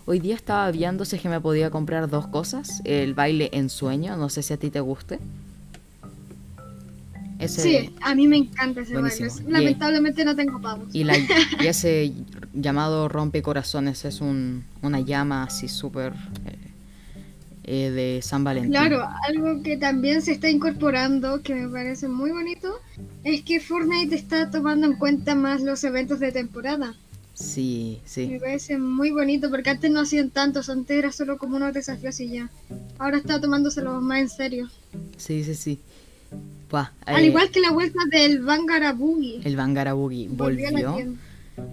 Hoy 0.07 0.19
día 0.21 0.35
estaba 0.35 0.71
viendo 0.73 1.05
si 1.05 1.17
es 1.17 1.23
que 1.23 1.29
me 1.29 1.41
podía 1.41 1.71
comprar 1.71 2.09
dos 2.09 2.27
cosas. 2.27 2.81
El 2.85 3.15
baile 3.15 3.51
en 3.53 3.69
sueño, 3.71 4.17
no 4.17 4.29
sé 4.31 4.43
si 4.43 4.53
a 4.55 4.57
ti 4.57 4.71
te 4.71 4.81
guste. 4.81 5.19
Ese... 7.39 7.63
Sí, 7.63 7.95
a 8.03 8.15
mí 8.17 8.27
me 8.27 8.37
encanta 8.39 8.81
ese 8.81 8.95
Buenísimo. 8.95 9.29
baile. 9.31 9.49
Y- 9.49 9.53
Lamentablemente 9.53 10.25
no 10.25 10.35
tengo 10.35 10.61
pavos. 10.61 10.89
Y, 10.93 11.05
la, 11.05 11.17
y 11.17 11.27
ese 11.67 12.13
llamado 12.53 13.09
rompecorazones 13.09 14.05
es 14.05 14.21
un, 14.21 14.65
una 14.83 15.01
llama 15.01 15.45
así 15.45 15.69
súper 15.69 16.15
eh, 17.69 17.91
de 17.91 18.23
San 18.23 18.45
Valentín. 18.45 18.73
Claro, 18.73 19.03
algo 19.29 19.63
que 19.63 19.77
también 19.77 20.23
se 20.23 20.33
está 20.33 20.49
incorporando, 20.49 21.43
que 21.43 21.55
me 21.55 21.69
parece 21.69 22.09
muy 22.09 22.31
bonito, 22.31 22.81
es 23.25 23.43
que 23.43 23.61
Fortnite 23.61 24.15
está 24.15 24.51
tomando 24.51 24.87
en 24.87 24.95
cuenta 24.95 25.35
más 25.35 25.61
los 25.63 25.85
eventos 25.85 26.19
de 26.21 26.33
temporada. 26.33 26.95
Sí, 27.35 28.01
Me 28.03 28.09
sí. 28.09 28.39
parece 28.41 28.79
muy 28.79 29.11
bonito 29.11 29.49
porque 29.51 29.71
antes 29.71 29.91
no 29.91 30.01
hacían 30.01 30.31
tantos, 30.31 30.69
antes 30.71 30.99
era 30.99 31.13
solo 31.13 31.39
como 31.39 31.57
unos 31.57 31.73
desafíos 31.73 32.19
y 32.21 32.31
ya. 32.31 32.51
Ahora 32.99 33.19
está 33.19 33.41
tomándoselo 33.41 34.01
más 34.01 34.21
en 34.21 34.29
serio. 34.29 34.69
Sí, 35.17 35.45
sí, 35.45 35.55
sí. 35.55 35.81
Al 36.71 37.25
eh, 37.25 37.27
igual 37.27 37.51
que 37.51 37.61
la 37.61 37.71
vuelta 37.71 37.99
del 38.11 38.43
Vanguard 38.43 38.83
a 38.83 38.93
Boogie. 38.93 39.41
El 39.45 39.57
Bangara 39.57 39.95
Boogie 39.95 40.29
Volvió. 40.29 40.69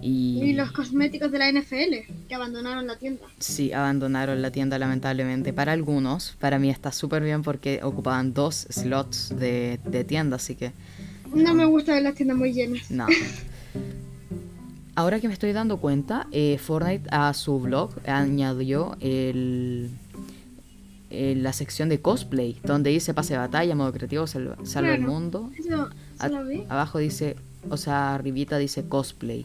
Y, 0.02 0.42
Y 0.42 0.52
los 0.54 0.72
cosméticos 0.72 1.30
de 1.32 1.38
la 1.38 1.50
NFL, 1.52 2.26
que 2.28 2.34
abandonaron 2.34 2.86
la 2.86 2.96
tienda. 2.96 3.22
sí, 3.38 3.72
abandonaron 3.72 4.40
la 4.42 4.50
tienda 4.50 4.78
lamentablemente. 4.78 5.52
Para 5.52 5.72
algunos, 5.72 6.36
para 6.40 6.58
mí 6.58 6.70
está 6.70 6.92
súper 6.92 7.22
bien 7.22 7.42
porque 7.42 7.80
ocupaban 7.82 8.34
dos 8.34 8.66
slots 8.70 9.34
de, 9.38 9.78
de 9.84 10.04
tienda, 10.04 10.36
así 10.36 10.54
que 10.54 10.72
No 11.34 11.54
me 11.54 11.64
gusta 11.66 11.94
ver 11.94 12.02
las 12.02 12.14
tiendas 12.14 12.36
muy 12.36 12.52
llenas. 12.52 12.90
No. 12.90 13.06
Ahora 14.94 15.20
que 15.20 15.28
me 15.28 15.34
estoy 15.34 15.52
dando 15.52 15.76
cuenta, 15.78 16.26
eh, 16.32 16.56
Fortnite 16.58 17.06
a 17.10 17.32
su 17.34 17.60
blog 17.60 17.90
añadió 18.08 18.96
el, 19.00 19.90
el- 21.10 21.42
la 21.42 21.52
sección 21.52 21.90
de 21.90 22.00
cosplay, 22.00 22.58
donde 22.64 22.90
dice 22.90 23.12
pase 23.12 23.34
de 23.34 23.38
batalla, 23.40 23.74
modo 23.74 23.92
creativo, 23.92 24.26
salva, 24.26 24.56
salva 24.64 24.94
el 24.94 25.02
mundo. 25.02 25.50
Abajo 26.70 26.98
dice, 26.98 27.36
o 27.68 27.76
sea, 27.76 28.14
arribita 28.14 28.56
dice 28.56 28.88
cosplay. 28.88 29.44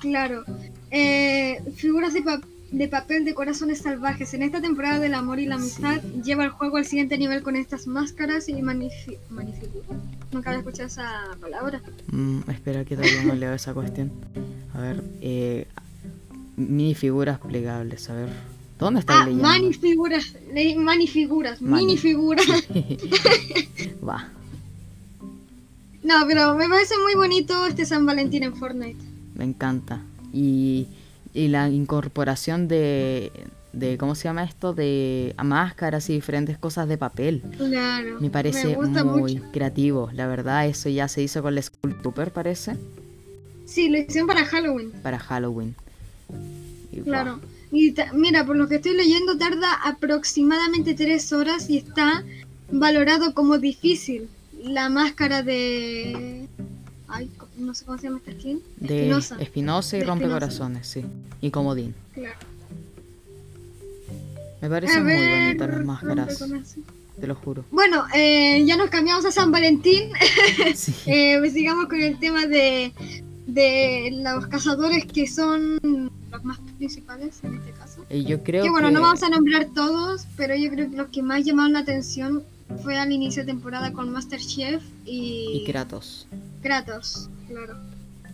Claro. 0.00 0.44
Eh, 0.90 1.60
figuras 1.74 2.12
de, 2.14 2.22
pa- 2.22 2.40
de 2.70 2.88
papel 2.88 3.24
de 3.24 3.34
corazones 3.34 3.78
salvajes. 3.78 4.32
En 4.34 4.42
esta 4.42 4.60
temporada 4.60 4.98
del 5.00 5.14
amor 5.14 5.40
y 5.40 5.46
la 5.46 5.56
amistad, 5.56 6.00
lleva 6.24 6.44
el 6.44 6.50
juego 6.50 6.76
al 6.76 6.84
siguiente 6.86 7.16
nivel 7.18 7.42
con 7.42 7.56
estas 7.56 7.86
máscaras 7.86 8.48
y 8.48 8.54
manifi- 8.54 9.18
manifiguras. 9.30 9.90
Nunca 10.32 10.50
había 10.50 10.60
escuchado 10.60 10.86
esa 10.88 11.10
palabra. 11.40 11.80
Mm, 12.12 12.40
espera 12.50 12.84
que 12.84 12.96
todavía 12.96 13.22
no 13.24 13.34
leo 13.34 13.52
esa 13.54 13.72
cuestión. 13.74 14.10
A 14.74 14.80
ver, 14.80 15.02
eh, 15.20 15.66
minifiguras 16.56 17.38
plegables, 17.40 18.08
a 18.10 18.14
ver. 18.14 18.28
¿Dónde 18.78 19.00
está 19.00 19.22
Ah, 19.22 19.24
leyendo? 19.24 19.48
manifiguras. 19.48 20.34
Leí 20.52 20.76
manifiguras. 20.76 21.62
Mani. 21.62 21.86
Minifiguras. 21.86 22.46
Va. 24.06 24.28
No, 26.04 26.14
pero 26.28 26.54
me 26.54 26.68
parece 26.68 26.94
muy 27.02 27.14
bonito 27.16 27.66
este 27.66 27.84
San 27.84 28.06
Valentín 28.06 28.44
en 28.44 28.54
Fortnite. 28.54 29.02
Me 29.36 29.44
encanta. 29.44 30.00
Y, 30.32 30.86
y 31.34 31.48
la 31.48 31.68
incorporación 31.68 32.68
de, 32.68 33.30
de, 33.72 33.98
¿cómo 33.98 34.14
se 34.14 34.24
llama 34.24 34.44
esto? 34.44 34.72
De 34.74 35.34
máscaras 35.42 36.08
y 36.10 36.14
diferentes 36.14 36.58
cosas 36.58 36.88
de 36.88 36.98
papel. 36.98 37.42
Claro. 37.58 38.18
Me 38.20 38.30
parece 38.30 38.76
muy 38.76 39.34
mucho. 39.36 39.50
creativo. 39.52 40.10
La 40.12 40.26
verdad, 40.26 40.66
eso 40.66 40.88
ya 40.88 41.08
se 41.08 41.22
hizo 41.22 41.42
con 41.42 41.54
la 41.54 41.62
Trooper, 42.02 42.32
parece, 42.32 42.76
Sí, 43.66 43.88
lo 43.88 43.98
hicieron 43.98 44.28
para 44.28 44.44
Halloween. 44.44 44.92
para 45.02 45.18
Halloween. 45.18 45.74
Y, 46.92 47.00
Claro. 47.00 47.40
Y 47.72 47.92
mira, 48.14 48.46
por 48.46 48.56
lo 48.56 48.68
que 48.68 48.76
estoy 48.76 48.94
leyendo, 48.96 49.36
tarda 49.36 49.72
aproximadamente 49.84 50.94
tres 50.94 51.32
horas 51.32 51.68
y 51.68 51.78
está 51.78 52.24
valorado 52.70 53.34
como 53.34 53.58
difícil. 53.58 54.28
La 54.62 54.88
máscara 54.88 55.42
de. 55.42 56.48
Ay, 57.08 57.28
no 57.56 57.74
sé 57.74 57.84
cómo 57.84 57.98
se 57.98 58.04
llama 58.04 58.18
esta 58.18 58.32
skin. 58.32 58.60
De 58.76 59.00
Espinosa. 59.00 59.36
Espinosa 59.40 59.96
y 59.96 60.00
De 60.00 60.06
Rompecorazones, 60.06 60.86
sí. 60.86 61.04
Y 61.40 61.50
Comodín. 61.50 61.94
Claro. 62.14 62.36
Me 64.60 64.70
parecen 64.70 64.98
A 64.98 65.02
muy 65.02 65.12
ver, 65.12 65.46
bonitas 65.46 65.70
las 65.70 65.84
máscaras, 65.84 66.44
te 67.20 67.26
lo 67.26 67.34
juro. 67.34 67.64
Bueno, 67.70 68.04
eh, 68.14 68.64
ya 68.66 68.76
nos 68.76 68.90
cambiamos 68.90 69.24
a 69.24 69.30
San 69.30 69.50
Valentín. 69.50 70.10
Sí. 70.74 70.94
Eh, 71.06 71.36
pues 71.38 71.52
sigamos 71.52 71.86
con 71.86 72.00
el 72.00 72.18
tema 72.18 72.46
de, 72.46 72.92
de 73.46 74.18
los 74.22 74.46
cazadores 74.48 75.06
que 75.06 75.26
son 75.26 75.78
los 76.30 76.44
más 76.44 76.58
principales 76.76 77.38
en 77.42 77.54
este 77.54 77.70
caso. 77.72 78.04
Y 78.10 78.24
yo 78.24 78.42
creo 78.42 78.64
Que 78.64 78.70
bueno, 78.70 78.88
que... 78.88 78.94
no 78.94 79.00
vamos 79.02 79.22
a 79.22 79.28
nombrar 79.28 79.66
todos, 79.74 80.26
pero 80.36 80.54
yo 80.54 80.70
creo 80.70 80.90
que 80.90 80.96
los 80.96 81.08
que 81.08 81.22
más 81.22 81.44
llamaron 81.44 81.72
la 81.72 81.80
atención 81.80 82.42
fue 82.82 82.98
al 82.98 83.12
inicio 83.12 83.42
de 83.42 83.46
temporada 83.46 83.92
con 83.92 84.10
Master 84.10 84.40
Chief 84.40 84.82
y, 85.04 85.62
Y 85.62 85.64
Kratos. 85.64 86.26
Kratos, 86.62 87.30
claro. 87.46 87.76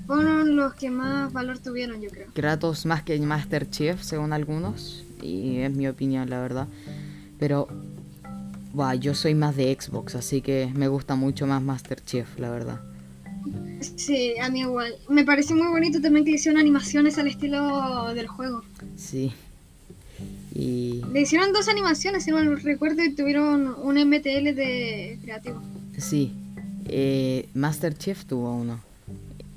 Fueron 0.07 0.57
los 0.57 0.75
que 0.75 0.91
más 0.91 1.33
valor 1.33 1.59
tuvieron, 1.59 2.01
yo 2.01 2.11
creo. 2.11 2.29
Kratos 2.35 2.87
más 2.87 3.03
que 3.03 3.19
Master 3.21 3.71
Chief, 3.71 4.01
según 4.03 4.33
algunos. 4.33 5.05
Y 5.23 5.59
es 5.59 5.73
mi 5.73 5.87
opinión, 5.89 6.29
la 6.29 6.41
verdad. 6.41 6.69
Pero... 7.39 7.69
Buah, 8.73 8.95
yo 8.95 9.15
soy 9.15 9.35
más 9.35 9.55
de 9.55 9.77
Xbox, 9.79 10.15
así 10.15 10.41
que 10.41 10.71
me 10.75 10.89
gusta 10.89 11.15
mucho 11.15 11.47
más 11.47 11.63
Master 11.63 12.03
Chief, 12.03 12.27
la 12.39 12.51
verdad. 12.51 12.81
Sí, 13.97 14.35
a 14.39 14.49
mí 14.49 14.61
igual. 14.61 14.95
Me 15.09 15.25
pareció 15.25 15.57
muy 15.57 15.67
bonito 15.67 16.01
también 16.01 16.25
que 16.25 16.33
hicieron 16.33 16.59
animaciones 16.59 17.19
al 17.19 17.27
estilo 17.27 18.13
del 18.15 18.29
juego. 18.29 18.63
Sí. 18.97 19.33
Y... 20.55 21.03
Le 21.13 21.21
hicieron 21.21 21.53
dos 21.53 21.69
animaciones, 21.69 22.25
si 22.25 22.31
no 22.31 22.39
recuerdo, 22.57 23.05
y 23.05 23.15
tuvieron 23.15 23.75
un 23.83 23.97
MTL 23.97 24.55
de 24.55 25.19
creativo. 25.23 25.63
Sí. 25.99 26.33
Eh, 26.87 27.49
Master 27.55 27.95
Chief 27.97 28.25
tuvo 28.25 28.55
uno. 28.55 28.81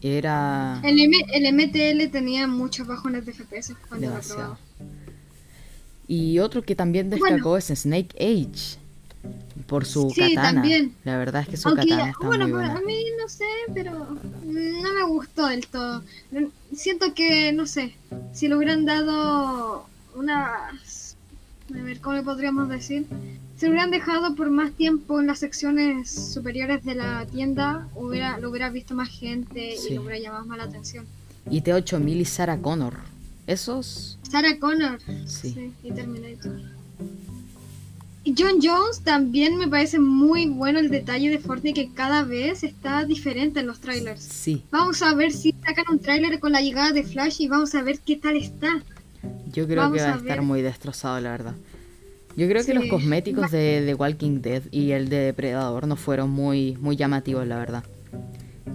Era... 0.07 0.81
El, 0.83 0.99
M 0.99 1.17
el 1.33 1.53
MTL 1.53 2.11
tenía 2.11 2.45
muchos 2.47 2.85
bajones 2.85 3.25
de 3.25 3.33
FPS 3.33 3.73
cuando 3.89 4.05
lo 4.07 4.11
Demasiado. 4.13 4.39
probaba. 4.41 4.59
Y 6.07 6.37
otro 6.39 6.61
que 6.63 6.75
también 6.75 7.09
destacó 7.09 7.57
es 7.57 7.65
Snake 7.73 8.15
Age. 8.19 8.77
Por 9.65 9.83
su 9.85 10.11
Sí, 10.11 10.21
katana. 10.35 10.61
también. 10.61 10.93
La 11.05 11.17
verdad 11.17 11.41
es 11.41 11.47
que 11.49 11.57
su 11.57 11.69
Aunque, 11.69 11.87
katana 11.89 12.11
está 12.11 12.27
bueno, 12.27 12.45
muy 12.47 12.53
buena. 12.53 12.77
a 12.77 12.81
mí 12.81 13.03
no 13.19 13.27
sé, 13.27 13.45
pero 13.73 13.91
no 14.43 14.93
me 14.93 15.03
gustó 15.07 15.47
del 15.47 15.65
todo. 15.65 16.03
Siento 16.75 17.15
que, 17.15 17.51
no 17.51 17.65
sé, 17.65 17.95
si 18.31 18.47
le 18.47 18.55
hubieran 18.55 18.85
dado 18.85 19.87
unas... 20.15 21.17
A 21.75 21.81
ver, 21.81 21.99
¿cómo 21.99 22.15
le 22.17 22.21
podríamos 22.21 22.69
decir? 22.69 23.07
Lo 23.61 23.69
hubieran 23.69 23.89
dejado 23.91 24.35
por 24.35 24.49
más 24.51 24.71
tiempo 24.73 25.19
en 25.19 25.27
las 25.27 25.39
secciones 25.39 26.11
superiores 26.33 26.83
de 26.83 26.95
la 26.95 27.25
tienda, 27.25 27.87
hubiera, 27.95 28.37
lo 28.37 28.49
hubiera 28.49 28.69
visto 28.69 28.93
más 28.95 29.09
gente 29.09 29.75
Sí. 29.77 29.87
y 29.91 29.95
lo 29.95 30.01
hubiera 30.03 30.19
llamado 30.19 30.45
más 30.45 30.57
la 30.57 30.65
atención. 30.65 31.05
Y 31.49 31.61
T8000 31.61 32.15
y 32.21 32.25
Sarah 32.25 32.57
Connor. 32.59 32.95
Esos, 33.47 34.17
Sarah 34.29 34.57
Connor. 34.59 34.99
sí. 35.25 35.71
y 35.83 35.91
Terminator. 35.91 36.59
Y 38.23 38.33
John 38.35 38.55
Jones 38.61 39.01
también 39.01 39.55
me 39.57 39.67
parece 39.67 39.99
muy 39.99 40.47
bueno 40.47 40.79
el 40.79 40.89
detalle 40.89 41.29
de 41.29 41.37
Fortnite 41.37 41.79
que 41.85 41.93
cada 41.93 42.23
vez 42.23 42.63
está 42.63 43.05
diferente 43.05 43.59
en 43.59 43.67
los 43.67 43.79
trailers. 43.79 44.21
Sí, 44.23 44.63
Vamos 44.71 45.03
a 45.03 45.13
ver 45.13 45.31
si 45.31 45.53
sacan 45.63 45.85
un 45.91 45.99
trailer 45.99 46.39
con 46.39 46.51
la 46.51 46.61
llegada 46.61 46.91
de 46.91 47.03
Flash 47.03 47.39
y 47.39 47.47
vamos 47.47 47.75
a 47.75 47.83
ver 47.83 47.99
qué 47.99 48.15
tal 48.15 48.35
está. 48.35 48.81
yo 49.53 49.65
creo 49.67 49.77
Vamos 49.83 49.97
que 49.97 50.03
va 50.03 50.09
a, 50.09 50.13
a 50.13 50.17
estar 50.17 50.37
ver. 50.37 50.41
muy 50.41 50.63
destrozado, 50.63 51.19
la 51.21 51.29
verdad. 51.31 51.53
Yo 52.37 52.47
creo 52.49 52.65
que 52.65 52.73
los 52.73 52.85
cosméticos 52.87 53.49
de 53.51 53.83
The 53.85 53.93
Walking 53.95 54.41
Dead 54.41 54.63
y 54.71 54.91
el 54.91 55.07
de 55.09 55.17
Depredador 55.17 55.87
no 55.87 55.95
fueron 55.95 56.29
muy, 56.31 56.75
muy 56.81 56.95
llamativos, 56.97 57.47
la 57.47 57.57
verdad. 57.57 57.83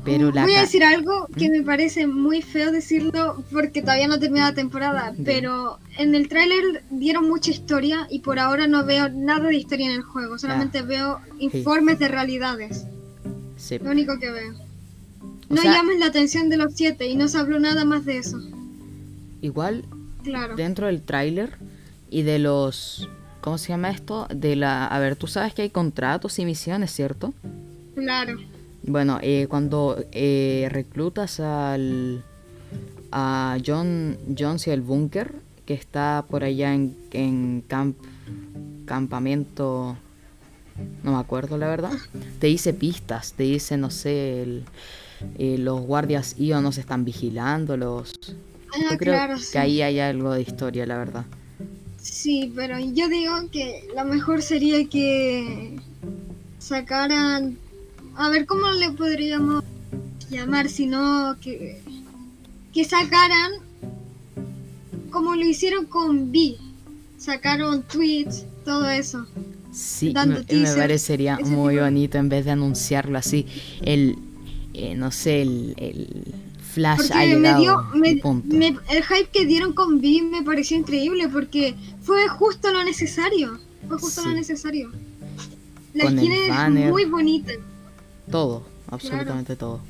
Pero 0.05 0.31
la 0.33 0.45
Voy 0.45 0.55
a 0.55 0.63
decir 0.63 0.83
algo 0.83 1.27
que 1.37 1.51
me 1.51 1.63
parece 1.63 2.07
muy 2.07 2.41
feo 2.41 2.73
decirlo 2.73 3.45
porque 3.53 3.83
todavía 3.83 4.09
no 4.09 4.19
termina 4.19 4.49
la 4.49 4.55
temporada, 4.55 5.13
pero 5.27 5.79
en 5.99 6.15
el 6.15 6.27
tráiler 6.29 6.83
dieron 6.91 7.29
mucha 7.29 7.51
historia 7.51 8.07
y 8.09 8.21
por 8.21 8.39
ahora 8.39 8.67
no 8.67 8.85
veo 8.87 9.11
nada 9.11 9.49
de 9.49 9.57
historia 9.57 9.87
en 9.91 9.97
el 9.97 10.03
juego, 10.03 10.39
solamente 10.39 10.81
veo 10.81 11.19
informes 11.39 11.99
de 11.99 12.09
realidades, 12.09 12.87
sí. 13.59 13.79
lo 13.79 13.91
único 13.91 14.19
que 14.19 14.31
veo. 14.31 14.55
O 15.51 15.55
No 15.55 15.61
sea- 15.61 15.75
llames 15.75 15.99
la 15.99 16.07
atención 16.07 16.49
de 16.49 16.57
los 16.57 16.73
siete 16.75 17.07
y 17.09 17.17
no 17.17 17.29
se 17.29 17.37
habló 17.37 17.59
nada 17.61 17.85
más 17.85 18.07
de 18.07 18.17
eso. 18.19 18.41
Igual 19.43 19.85
Claro. 20.23 20.55
dentro 20.57 20.87
del 20.87 21.03
tráiler 21.03 21.51
y 22.11 22.23
de 22.23 22.39
los 22.39 23.07
¿cómo 23.41 23.59
se 23.59 23.69
llama 23.69 23.91
esto? 23.91 24.27
De 24.35 24.57
la 24.57 24.87
a 24.87 24.99
ver, 24.99 25.17
tú 25.17 25.27
sabes 25.27 25.55
que 25.55 25.63
hay 25.63 25.71
contratos 25.71 26.39
y 26.39 26.45
misiones, 26.45 26.91
¿cierto? 26.93 27.33
Claro. 27.95 28.39
Bueno, 28.83 29.19
eh, 29.23 29.47
cuando 29.49 30.03
eh, 30.13 30.69
reclutas 30.71 31.41
al 31.41 32.25
a 33.13 33.59
John 33.65 34.17
Jones 34.39 34.67
y 34.67 34.71
el 34.71 34.81
búnker 34.83 35.35
que 35.67 35.75
está 35.75 36.25
por 36.29 36.45
allá 36.45 36.73
en, 36.75 36.97
en 37.13 37.63
camp, 37.67 37.97
campamento 38.87 39.97
no 41.03 41.13
me 41.13 41.19
acuerdo 41.19 41.59
la 41.59 41.69
verdad 41.69 41.93
te 42.39 42.47
dice 42.47 42.73
pistas 42.73 43.35
te 43.35 43.43
dice 43.45 43.77
no 43.77 43.91
sé 43.91 44.43
el- 44.43 44.65
eh, 45.39 45.59
los 45.59 45.81
guardias 45.83 46.37
IO 46.39 46.61
nos 46.63 46.79
están 46.79 47.05
vigilando 47.05 47.77
los 47.77 48.13
Ah, 48.73 48.79
yo 48.93 48.97
creo 48.97 49.15
claro, 49.15 49.37
que 49.37 49.43
sí. 49.43 49.59
ahí 49.59 49.83
hay 49.83 49.99
algo 50.01 50.33
de 50.33 50.41
historia 50.43 50.87
la 50.87 50.97
verdad 50.97 51.25
Sí, 52.03 52.53
pero 52.55 52.79
yo 52.79 53.09
digo 53.09 53.51
que 53.51 53.89
lo 53.95 54.05
mejor 54.05 54.43
sería 54.43 54.87
que 54.89 55.77
sacaran... 56.59 57.59
A 58.17 58.29
ver, 58.31 58.47
¿cómo 58.47 58.71
le 58.73 58.91
podríamos 58.91 59.63
llamar? 60.31 60.69
Sino 60.69 61.37
que, 61.41 61.81
que 62.73 62.85
sacaran 62.85 63.53
como 65.11 65.35
lo 65.35 65.45
hicieron 65.45 65.87
con 65.87 66.33
B. 66.33 66.57
Sacaron 67.19 67.83
tweets, 67.83 68.47
todo 68.65 68.89
eso. 68.89 69.27
Sí, 69.73 70.13
me, 70.15 70.45
me 70.59 70.75
parecería 70.75 71.39
muy 71.39 71.75
tipo 71.75 71.85
bonito 71.85 72.19
en 72.19 72.29
vez 72.29 72.45
de 72.45 72.51
anunciarlo 72.53 73.19
así. 73.19 73.47
El, 73.83 74.17
eh, 74.75 74.95
no 74.95 75.11
sé, 75.11 75.43
el, 75.43 75.75
el 75.77 76.35
flash 76.73 77.11
ha 77.13 77.15
Porque 77.19 77.37
me 77.37 77.55
dio, 77.57 77.83
me- 77.95 78.11
y 78.11 78.17
punto. 78.17 78.55
me- 78.57 78.69
el 78.91 79.03
hype 79.05 79.29
que 79.33 79.47
dieron 79.47 79.73
con 79.73 80.01
B 80.01 80.23
me 80.23 80.43
pareció 80.43 80.77
increíble 80.77 81.29
porque 81.29 81.75
fue 82.03 82.29
justo 82.29 82.73
lo 82.73 82.85
necesario. 82.85 83.59
Fue 83.89 83.99
justo 83.99 84.23
Sí. 84.23 84.29
lo 84.29 84.35
necesario. 84.35 84.91
La 85.95 86.05
Con 86.05 86.19
el 86.19 86.25
skin 86.25 86.33
es 86.77 86.91
muy 86.91 87.05
bonita. 87.07 87.53
Todo, 88.31 88.63
absolutamente 88.89 89.57
todo. 89.57 89.81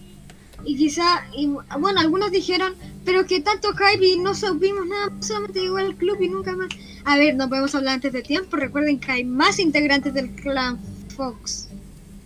Y 0.65 0.77
quizá, 0.77 1.27
y, 1.37 1.47
bueno, 1.79 2.01
algunos 2.01 2.31
dijeron, 2.31 2.75
pero 3.05 3.27
que 3.27 3.41
tanto 3.41 3.69
hype 3.75 4.07
y 4.07 4.19
no 4.19 4.35
supimos 4.35 4.87
nada, 4.87 5.11
solamente 5.21 5.61
llegó 5.61 5.79
al 5.79 5.95
club 5.97 6.21
y 6.21 6.29
nunca 6.29 6.55
más. 6.55 6.69
A 7.05 7.17
ver, 7.17 7.35
no 7.35 7.49
podemos 7.49 7.75
hablar 7.75 7.95
antes 7.95 8.13
de 8.13 8.23
tiempo, 8.23 8.57
recuerden 8.57 8.99
que 9.01 9.11
hay 9.13 9.25
más 9.25 9.59
integrantes 9.59 10.13
del 10.13 10.31
clan 10.33 10.79
Fox. 11.17 11.69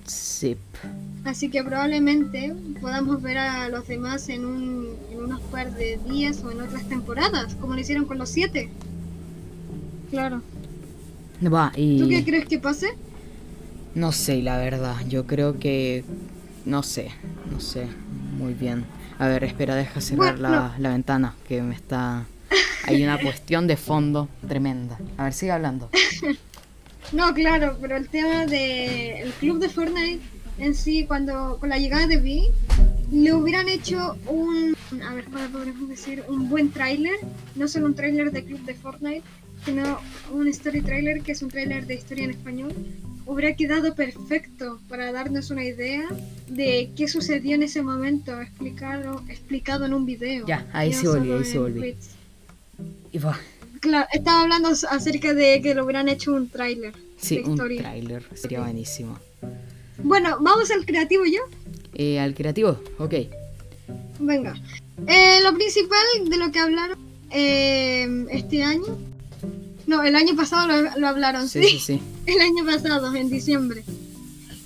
Sí, 0.07 0.57
Así 1.25 1.51
que 1.51 1.65
probablemente 1.65 2.55
podamos 2.81 3.23
ver 3.23 3.39
a 3.39 3.69
los 3.71 3.87
demás 3.89 4.29
en, 4.29 4.45
un, 4.45 4.99
en 5.11 5.23
unos 5.23 5.41
par 5.43 5.73
de 5.75 5.99
días 5.99 6.43
o 6.45 6.51
en 6.53 6.61
otras 6.61 6.87
temporadas, 6.89 7.55
como 7.57 7.75
lo 7.75 7.81
hicieron 7.81 8.05
con 8.05 8.19
los 8.19 8.29
siete. 8.29 8.71
Claro. 10.11 10.43
va, 11.53 11.73
y 11.77 11.99
¿Tú 11.99 12.09
qué 12.09 12.25
crees 12.25 12.47
que 12.47 12.59
pase? 12.59 12.89
no 13.95 14.13
sé, 14.13 14.43
la 14.43 14.59
verdad, 14.59 14.97
yo 15.09 15.27
creo 15.27 15.59
que, 15.59 16.05
no 16.65 16.83
sé, 16.83 17.11
no 17.51 17.61
sé, 17.61 17.89
muy 18.37 18.55
bien. 18.55 18.85
A 19.19 19.29
ver, 19.29 19.45
espera, 19.45 19.77
deja 19.77 20.01
cerrar 20.01 20.39
Bueno. 20.39 20.49
la, 20.51 20.75
la 20.79 20.89
ventana, 20.91 21.37
que 21.47 21.63
me 21.63 21.75
está... 21.75 22.27
Hay 22.83 23.03
una 23.03 23.19
cuestión 23.19 23.67
de 23.67 23.77
fondo 23.77 24.29
tremenda. 24.47 24.99
A 25.17 25.25
ver, 25.25 25.33
sigue 25.33 25.53
hablando. 25.53 25.91
No, 27.13 27.33
claro, 27.35 27.77
pero 27.81 27.97
el 27.97 28.09
tema 28.09 28.47
de 28.47 29.21
el 29.21 29.33
club 29.35 29.59
de 29.61 29.69
Fortnite 29.69 30.21
en 30.59 30.75
sí, 30.75 31.05
cuando 31.07 31.59
con 31.59 31.69
la 31.69 31.79
llegada 31.79 32.07
de 32.07 32.17
Vi, 32.19 32.45
le 33.13 33.33
hubieran 33.33 33.69
hecho 33.69 34.17
un, 34.27 34.77
a 35.03 35.15
ver, 35.15 35.25
¿cómo 35.25 35.39
podríamos 35.53 35.89
decir? 35.89 36.25
Un 36.29 36.49
buen 36.49 36.71
tráiler, 36.71 37.15
no 37.55 37.69
solo 37.69 37.87
un 37.87 37.95
tráiler 37.95 38.31
de 38.33 38.45
club 38.45 38.61
de 38.65 38.75
Fortnite, 38.75 39.23
sino 39.65 40.01
un 40.33 40.49
story 40.49 40.83
trailer 40.83 41.23
que 41.23 41.33
es 41.33 41.43
un 41.43 41.49
tráiler 41.49 41.87
de 41.87 41.95
historia 41.95 42.25
en 42.25 42.31
español. 42.31 42.73
Hubiera 43.27 43.57
quedado 43.57 43.95
perfecto 43.95 44.81
para 44.89 45.11
darnos 45.11 45.51
una 45.51 45.65
idea 45.65 46.07
de 46.49 46.91
qué 46.95 47.09
sucedió 47.09 47.55
en 47.55 47.63
ese 47.63 47.83
momento, 47.83 48.39
explicado, 48.41 49.23
explicado 49.29 49.87
en 49.87 49.95
un 49.95 50.05
video. 50.05 50.47
Ya, 50.47 50.67
ahí 50.73 50.91
no 50.91 51.13
volví, 51.13 51.29
solo 51.29 51.39
ahí 51.39 51.59
volví. 51.59 51.81
tweets. 51.81 52.11
Y 53.13 53.19
va. 53.19 53.39
Claro, 53.81 54.07
estaba 54.13 54.43
hablando 54.43 54.69
acerca 54.69 55.33
de 55.33 55.63
que 55.63 55.75
lo 55.75 55.85
hubieran 55.85 56.09
hecho 56.09 56.35
un 56.35 56.49
tráiler 56.49 56.95
Sí, 57.17 57.39
de 57.39 57.45
un 57.45 57.57
tráiler, 57.57 58.25
sería 58.35 58.61
buenísimo. 58.61 59.19
Bueno, 59.99 60.39
vamos 60.41 60.71
al 60.71 60.85
creativo 60.85 61.25
ya. 61.25 61.41
Eh, 61.95 62.19
al 62.19 62.35
creativo, 62.35 62.81
ok. 62.99 63.15
Venga. 64.19 64.55
Eh, 65.07 65.41
lo 65.43 65.55
principal 65.55 65.99
de 66.27 66.37
lo 66.37 66.51
que 66.51 66.59
hablaron 66.59 66.99
eh, 67.31 68.27
este 68.31 68.63
año. 68.63 68.99
No, 69.87 70.03
el 70.03 70.17
año 70.17 70.35
pasado 70.35 70.67
lo, 70.67 70.99
lo 70.99 71.09
hablaron, 71.09 71.49
Sí, 71.49 71.63
¿sí? 71.63 71.79
sí. 71.79 72.01
El 72.27 72.41
año 72.41 72.65
pasado, 72.65 73.15
en 73.15 73.29
diciembre. 73.29 73.85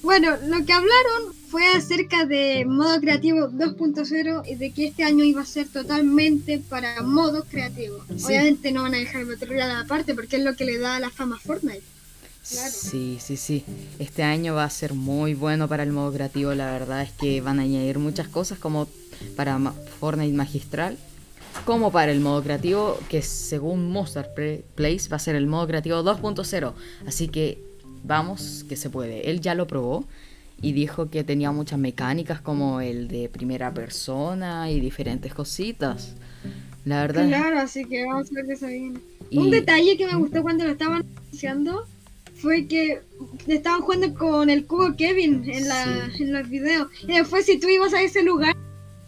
Bueno, 0.02 0.36
lo 0.46 0.64
que 0.64 0.72
hablaron 0.72 1.34
fue 1.48 1.66
acerca 1.74 2.24
de 2.24 2.64
modo 2.66 3.00
creativo 3.00 3.48
2.0 3.48 4.42
y 4.46 4.54
de 4.54 4.70
que 4.70 4.86
este 4.86 5.02
año 5.02 5.24
iba 5.24 5.42
a 5.42 5.46
ser 5.46 5.66
totalmente 5.68 6.58
para 6.58 7.02
modo 7.02 7.44
creativo. 7.44 7.98
Obviamente 8.24 8.70
no 8.70 8.82
van 8.82 8.94
a 8.94 8.98
dejar 8.98 9.22
el 9.22 9.56
la 9.56 9.80
aparte 9.80 10.14
porque 10.14 10.36
es 10.36 10.44
lo 10.44 10.54
que 10.54 10.64
le 10.64 10.78
da 10.78 11.00
la 11.00 11.10
fama 11.10 11.36
a 11.36 11.40
Fortnite. 11.40 11.82
Sí, 12.48 13.18
sí, 13.20 13.36
sí. 13.36 13.64
Este 13.98 14.22
año 14.22 14.54
va 14.54 14.64
a 14.64 14.70
ser 14.70 14.94
muy 14.94 15.34
bueno 15.34 15.68
para 15.68 15.82
el 15.82 15.92
modo 15.92 16.12
creativo. 16.12 16.54
La 16.54 16.72
verdad 16.72 17.02
es 17.02 17.12
que 17.12 17.40
van 17.42 17.58
a 17.58 17.62
añadir 17.62 17.98
muchas 17.98 18.28
cosas 18.28 18.58
como 18.58 18.88
para 19.36 19.58
Fortnite 20.00 20.34
Magistral, 20.34 20.96
como 21.66 21.92
para 21.92 22.10
el 22.10 22.20
modo 22.20 22.42
creativo, 22.42 22.98
que 23.10 23.20
según 23.20 23.90
Mozart 23.90 24.30
Place 24.74 25.08
va 25.10 25.16
a 25.16 25.20
ser 25.20 25.34
el 25.36 25.46
modo 25.46 25.66
creativo 25.66 26.02
2.0. 26.02 26.72
Así 27.06 27.28
que 27.28 27.62
vamos, 28.02 28.64
que 28.66 28.76
se 28.76 28.88
puede. 28.88 29.30
Él 29.30 29.40
ya 29.42 29.54
lo 29.54 29.66
probó 29.66 30.06
y 30.62 30.72
dijo 30.72 31.10
que 31.10 31.24
tenía 31.24 31.52
muchas 31.52 31.78
mecánicas 31.78 32.40
como 32.40 32.80
el 32.80 33.08
de 33.08 33.28
primera 33.28 33.74
persona 33.74 34.70
y 34.70 34.80
diferentes 34.80 35.34
cositas. 35.34 36.14
La 36.86 37.02
verdad. 37.02 37.28
Claro, 37.28 37.60
así 37.60 37.84
que 37.84 38.06
vamos 38.06 38.30
a 38.30 38.34
ver 38.34 38.46
qué 38.46 38.56
se 38.56 38.66
viene. 38.68 39.00
Un 39.32 39.50
detalle 39.50 39.98
que 39.98 40.06
me 40.06 40.14
gustó 40.14 40.40
cuando 40.40 40.64
lo 40.64 40.70
estaban 40.70 41.04
anunciando 41.26 41.86
fue 42.38 42.66
que 42.66 43.00
estaban 43.46 43.80
jugando 43.80 44.14
con 44.14 44.48
el 44.48 44.64
cubo 44.64 44.94
Kevin 44.96 45.42
en, 45.46 45.68
la, 45.68 46.10
en 46.18 46.32
los 46.32 46.48
videos. 46.48 46.88
Y 47.02 47.14
después 47.18 47.46
si 47.46 47.58
tú 47.58 47.68
ibas 47.68 47.92
a 47.92 48.02
ese 48.02 48.22
lugar, 48.22 48.56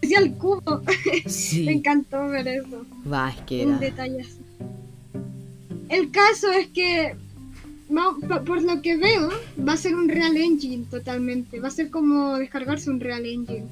decía 0.01 0.19
el 0.19 0.33
cubo. 0.33 0.81
Me 1.65 1.71
encantó 1.71 2.27
ver 2.27 2.47
eso. 2.47 2.85
Va, 3.11 3.29
es 3.29 3.41
que 3.41 3.65
Un 3.65 3.79
detalle 3.79 4.21
así. 4.21 4.37
El 5.89 6.11
caso 6.11 6.51
es 6.51 6.67
que, 6.69 7.15
por 8.45 8.61
lo 8.61 8.81
que 8.81 8.95
veo, 8.95 9.29
va 9.67 9.73
a 9.73 9.77
ser 9.77 9.95
un 9.95 10.07
Real 10.07 10.37
Engine 10.37 10.85
totalmente. 10.89 11.59
Va 11.59 11.67
a 11.67 11.71
ser 11.71 11.89
como 11.89 12.37
descargarse 12.37 12.89
un 12.89 12.99
Real 12.99 13.25
Engine. 13.25 13.65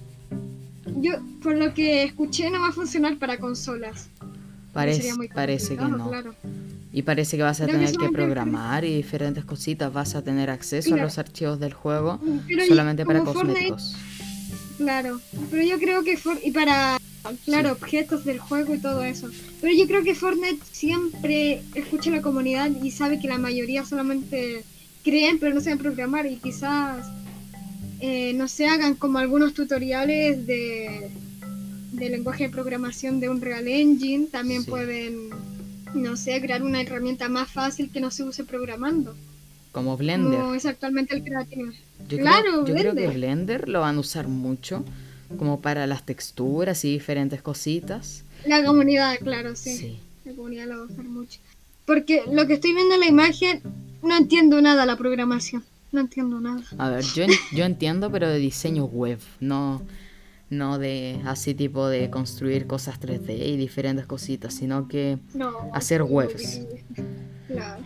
Yo, 0.97 1.13
por 1.41 1.55
lo 1.55 1.73
que 1.73 2.03
escuché, 2.03 2.49
no 2.49 2.59
va 2.59 2.69
a 2.69 2.73
funcionar 2.73 3.17
para 3.17 3.37
consolas. 3.37 4.09
Parece, 4.73 5.13
parece 5.33 5.77
que 5.77 5.85
no. 5.85 6.09
Claro. 6.09 6.35
Y 6.91 7.03
parece 7.03 7.37
que 7.37 7.43
vas 7.43 7.61
a 7.61 7.67
tener 7.67 7.95
que 7.95 8.09
programar 8.09 8.83
y 8.83 8.95
diferentes 8.95 9.45
cositas. 9.45 9.93
Vas 9.93 10.15
a 10.15 10.23
tener 10.23 10.49
acceso 10.49 10.95
a 10.95 10.97
los 10.97 11.17
archivos 11.17 11.59
del 11.59 11.73
juego 11.73 12.19
solamente 12.67 13.05
para 13.05 13.23
cosméticos. 13.23 13.95
claro, 14.77 15.19
pero 15.51 15.63
yo 15.63 15.77
creo 15.77 16.03
que 16.03 16.17
y 16.43 16.51
para 16.51 16.97
claro 17.45 17.73
objetos 17.73 18.25
del 18.25 18.39
juego 18.39 18.73
y 18.73 18.79
todo 18.79 19.03
eso. 19.03 19.29
Pero 19.61 19.73
yo 19.73 19.87
creo 19.87 20.03
que 20.03 20.15
Fortnite 20.15 20.59
siempre 20.71 21.61
escucha 21.75 22.09
a 22.09 22.15
la 22.15 22.21
comunidad 22.21 22.71
y 22.81 22.91
sabe 22.91 23.19
que 23.19 23.27
la 23.27 23.37
mayoría 23.37 23.85
solamente 23.85 24.63
creen 25.03 25.39
pero 25.39 25.53
no 25.53 25.61
saben 25.61 25.77
programar 25.77 26.25
y 26.25 26.37
quizás 26.37 27.07
eh, 28.01 28.33
no 28.33 28.47
se 28.47 28.67
hagan 28.67 28.95
como 28.95 29.17
algunos 29.17 29.53
tutoriales 29.53 30.47
de, 30.47 31.09
de 31.91 32.09
lenguaje 32.09 32.45
de 32.45 32.49
programación 32.49 33.19
de 33.19 33.29
un 33.29 33.41
Real 33.41 33.67
Engine. 33.67 34.27
También 34.27 34.63
pueden 34.65 35.29
no 35.93 36.15
sé, 36.15 36.39
crear 36.41 36.63
una 36.63 36.81
herramienta 36.81 37.29
más 37.29 37.49
fácil 37.51 37.91
que 37.91 37.99
no 37.99 38.11
se 38.11 38.23
use 38.23 38.43
programando. 38.43 39.15
Como 39.71 39.97
Blender. 39.97 40.39
Como 40.39 40.55
es 40.55 40.65
actualmente 40.65 41.15
el 41.15 41.23
creativo. 41.23 41.71
Yo 42.07 42.17
claro, 42.17 42.63
creo, 42.63 42.65
yo 42.65 42.73
creo 42.75 42.95
que 42.95 43.07
Blender 43.07 43.69
lo 43.69 43.81
van 43.81 43.97
a 43.97 43.99
usar 43.99 44.27
mucho, 44.27 44.83
como 45.37 45.61
para 45.61 45.85
las 45.87 46.05
texturas 46.05 46.83
y 46.85 46.91
diferentes 46.91 47.41
cositas. 47.41 48.23
La 48.45 48.63
comunidad, 48.63 49.17
claro, 49.19 49.55
sí. 49.55 49.99
La 50.25 50.33
comunidad 50.33 50.67
lo 50.67 50.77
va 50.77 50.83
a 50.83 50.87
usar 50.87 51.05
mucho. 51.05 51.39
Porque 51.85 52.23
lo 52.31 52.47
que 52.47 52.53
estoy 52.53 52.73
viendo 52.73 52.95
en 52.95 53.01
la 53.01 53.07
imagen, 53.07 53.61
no 54.01 54.17
entiendo 54.17 54.61
nada 54.61 54.85
la 54.85 54.97
programación. 54.97 55.63
No 55.91 56.01
entiendo 56.01 56.39
nada. 56.39 56.63
A 56.77 56.89
ver, 56.89 57.03
yo, 57.15 57.25
yo 57.51 57.65
entiendo, 57.65 58.11
pero 58.11 58.29
de 58.29 58.37
diseño 58.37 58.85
web, 58.85 59.19
no 59.39 59.81
no 60.49 60.79
de 60.79 61.19
así 61.25 61.53
tipo 61.53 61.87
de 61.87 62.09
construir 62.09 62.65
cosas 62.67 62.99
3D 62.99 63.47
y 63.47 63.57
diferentes 63.57 64.05
cositas, 64.05 64.53
sino 64.53 64.87
que 64.87 65.19
hacer 65.73 66.03
webs. 66.03 66.61
Claro. 67.47 67.83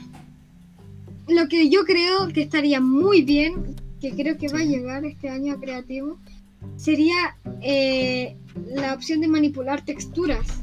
Lo 1.28 1.48
que 1.48 1.70
yo 1.70 1.86
creo 1.86 2.28
que 2.30 2.42
estaría 2.42 2.80
muy 2.80 3.22
bien, 3.22 3.76
que 4.02 4.12
creo 4.12 4.38
que 4.38 4.48
va 4.50 4.60
a 4.60 4.66
llegar 4.66 5.06
este 5.06 5.30
año 5.30 5.60
creativo, 5.60 6.20
sería 6.76 7.38
eh, 7.62 8.36
la 8.74 8.94
opción 8.94 9.22
de 9.22 9.28
manipular 9.28 9.84
texturas. 9.84 10.62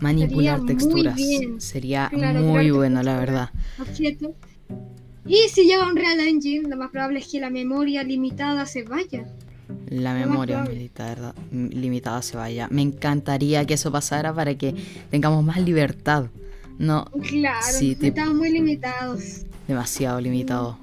Manipular 0.00 0.64
texturas. 0.64 1.20
Sería 1.58 2.10
muy 2.10 2.70
bueno, 2.70 3.02
la 3.02 3.18
verdad. 3.18 3.50
Y 5.26 5.36
si 5.50 5.64
llega 5.64 5.86
un 5.86 5.96
Real 5.96 6.20
Engine, 6.20 6.68
lo 6.68 6.76
más 6.76 6.90
probable 6.90 7.18
es 7.18 7.28
que 7.28 7.40
la 7.40 7.50
memoria 7.50 8.02
limitada 8.02 8.64
se 8.64 8.84
vaya 8.84 9.26
la 9.88 10.14
memoria 10.14 10.64
limitada, 11.50 12.22
se 12.22 12.36
vaya. 12.36 12.68
Me 12.70 12.82
encantaría 12.82 13.64
que 13.66 13.74
eso 13.74 13.92
pasara 13.92 14.32
para 14.34 14.54
que 14.56 14.74
tengamos 15.10 15.44
más 15.44 15.60
libertad. 15.60 16.26
No. 16.78 17.06
Claro, 17.28 17.66
estamos 17.78 18.34
muy 18.34 18.50
limitados. 18.50 19.44
Demasiado 19.66 20.20
limitados. 20.20 20.76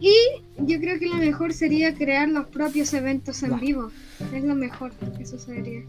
Y 0.00 0.14
yo 0.58 0.80
creo 0.80 0.98
que 0.98 1.06
lo 1.06 1.16
mejor 1.16 1.52
sería 1.52 1.94
crear 1.94 2.28
los 2.28 2.46
propios 2.46 2.92
eventos 2.94 3.42
en 3.42 3.58
vivo. 3.60 3.90
Es 4.34 4.42
lo 4.42 4.54
mejor 4.54 4.92
que 5.16 5.26
sucedería. 5.26 5.82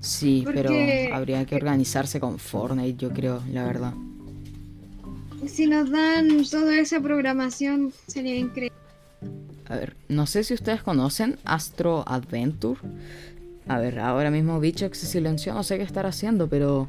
Sí, 0.00 0.44
pero 0.46 0.70
habría 1.12 1.44
que 1.46 1.56
organizarse 1.56 2.20
con 2.20 2.38
Fortnite, 2.38 2.96
yo 2.96 3.10
creo, 3.10 3.42
la 3.50 3.64
verdad. 3.64 3.94
Si 5.46 5.66
nos 5.66 5.90
dan 5.90 6.44
toda 6.48 6.78
esa 6.78 7.00
programación, 7.00 7.92
sería 8.06 8.36
increíble. 8.36 8.76
A 9.68 9.76
ver, 9.76 9.96
no 10.08 10.26
sé 10.26 10.44
si 10.44 10.54
ustedes 10.54 10.82
conocen 10.82 11.38
Astro 11.44 12.04
Adventure. 12.06 12.80
A 13.68 13.78
ver, 13.80 13.98
ahora 13.98 14.30
mismo 14.30 14.60
Bicho 14.60 14.88
se 14.92 15.06
silenció, 15.06 15.54
no 15.54 15.64
sé 15.64 15.76
qué 15.76 15.82
estar 15.82 16.06
haciendo, 16.06 16.48
pero 16.48 16.88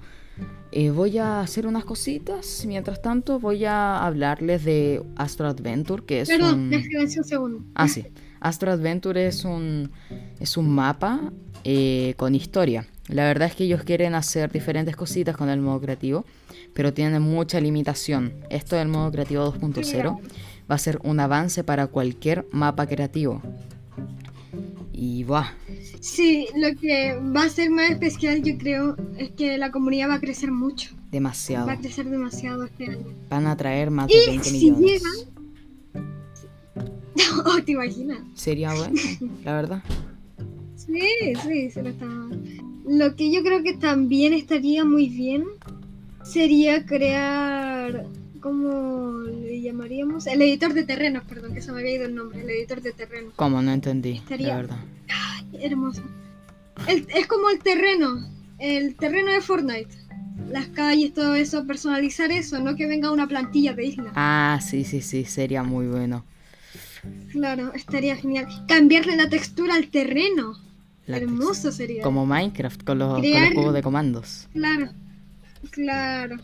eh, 0.72 0.92
voy 0.92 1.18
a 1.18 1.42
hacer 1.42 1.66
unas 1.66 1.86
cositas. 1.86 2.66
Mientras 2.68 3.02
tanto, 3.02 3.40
voy 3.40 3.66
a 3.66 4.06
hablarles 4.06 4.64
de 4.64 5.02
Astro 5.16 5.48
Adventure, 5.48 6.04
que 6.06 6.22
es 6.22 6.30
Perdón, 6.30 6.72
un... 6.72 7.24
segundo. 7.24 7.64
Ah, 7.74 7.88
sí. 7.88 8.06
Astro 8.40 8.72
Adventure 8.72 9.26
es 9.26 9.44
un, 9.44 9.90
es 10.40 10.56
un 10.56 10.70
mapa 10.70 11.32
eh, 11.64 12.14
con 12.18 12.36
historia. 12.36 12.86
La 13.08 13.24
verdad 13.24 13.48
es 13.48 13.56
que 13.56 13.64
ellos 13.64 13.84
quieren 13.84 14.14
hacer 14.14 14.52
diferentes 14.52 14.96
cositas 14.96 15.36
con 15.36 15.50
el 15.50 15.62
modo 15.62 15.82
creativo, 15.82 16.26
pero 16.76 16.94
tienen 16.94 17.22
mucha 17.24 17.60
limitación. 17.60 18.34
Esto 18.50 18.76
del 18.76 18.90
modo 18.90 19.12
creativo 19.12 19.52
2.0 19.52 20.20
va 20.70 20.76
a 20.76 20.78
ser 20.78 21.00
un 21.04 21.20
avance 21.20 21.64
para 21.64 21.88
cualquier 21.88 22.46
mapa 22.52 22.88
creativo. 22.88 23.42
Y 24.92 25.24
va. 25.24 25.54
Sí, 26.00 26.48
lo 26.56 26.76
que 26.80 27.16
va 27.36 27.44
a 27.44 27.50
ser 27.50 27.70
más 27.70 27.92
especial, 27.92 28.42
yo 28.42 28.58
creo, 28.58 28.98
es 29.18 29.32
que 29.32 29.58
la 29.58 29.72
comunidad 29.72 30.10
va 30.10 30.16
a 30.16 30.20
crecer 30.20 30.52
mucho. 30.52 30.96
Demasiado. 31.12 31.68
Va 31.68 31.74
a 31.74 31.78
crecer 31.78 32.10
demasiado 32.10 32.66
este 32.66 32.86
año. 32.86 33.06
Van 33.30 33.48
a 33.48 33.56
traer 33.56 33.92
más 33.92 34.08
de 34.08 34.16
20 34.28 34.44
si 34.44 34.72
millones. 34.72 35.04
Oh, 37.46 37.62
¿te 37.64 37.72
imaginas? 37.72 38.20
Sería 38.36 38.74
bueno, 38.76 39.00
la 39.44 39.54
verdad. 39.54 39.84
Sí, 40.76 41.34
sí, 41.44 41.72
se 41.72 41.82
lo. 41.82 41.92
Lo 42.88 43.16
que 43.16 43.32
yo 43.32 43.42
creo 43.42 43.64
que 43.64 43.74
también 43.74 44.34
estaría 44.34 44.86
muy 44.86 45.10
bien 45.10 45.44
sería 46.24 46.86
crear 46.86 48.06
¿Cómo 48.40 49.27
le 49.58 49.64
llamaríamos? 49.64 50.28
El 50.28 50.42
editor 50.42 50.74
de 50.74 50.84
terrenos, 50.84 51.24
perdón, 51.24 51.54
que 51.54 51.62
se 51.62 51.72
me 51.72 51.80
había 51.80 51.96
ido 51.96 52.06
el 52.06 52.16
nombre, 52.16 52.42
el 52.42 52.50
editor 52.50 52.82
de 52.82 52.92
terrenos. 52.92 53.34
¿Cómo? 53.36 53.62
No 53.62 53.72
entendí, 53.72 54.22
la 54.30 54.56
verdad. 54.56 54.78
Ay, 55.10 55.64
hermoso. 55.64 56.04
es 56.88 57.28
como 57.28 57.50
el 57.50 57.60
terreno, 57.60 58.28
el 58.60 58.96
terreno 58.96 59.32
de 59.32 59.42
Fortnite. 59.42 59.96
Las 60.50 60.68
calles, 60.68 61.14
todo 61.14 61.34
eso, 61.34 61.66
personalizar 61.66 62.32
eso, 62.32 62.60
no 62.60 62.76
que 62.76 62.86
venga 62.86 63.12
una 63.12 63.28
plantilla 63.28 63.74
de 63.74 63.86
isla. 63.86 64.12
Ah, 64.16 64.60
sí, 64.62 64.84
sí, 64.84 65.02
sí, 65.02 65.26
sería 65.26 65.64
muy 65.64 65.88
bueno. 65.88 66.24
Claro, 67.32 67.74
estaría 67.74 68.16
genial. 68.16 68.48
Cambiarle 68.68 69.16
la 69.16 69.30
textura 69.30 69.76
al 69.76 69.88
terreno. 69.90 70.54
Hermoso 71.08 71.72
sería. 71.72 72.04
Como 72.04 72.26
Minecraft 72.26 72.84
con 72.84 73.00
los, 73.00 73.14
con 73.14 73.32
los 73.32 73.54
juegos 73.54 73.74
de 73.74 73.82
comandos. 73.82 74.48
Claro, 74.54 74.92
claro. 75.72 76.38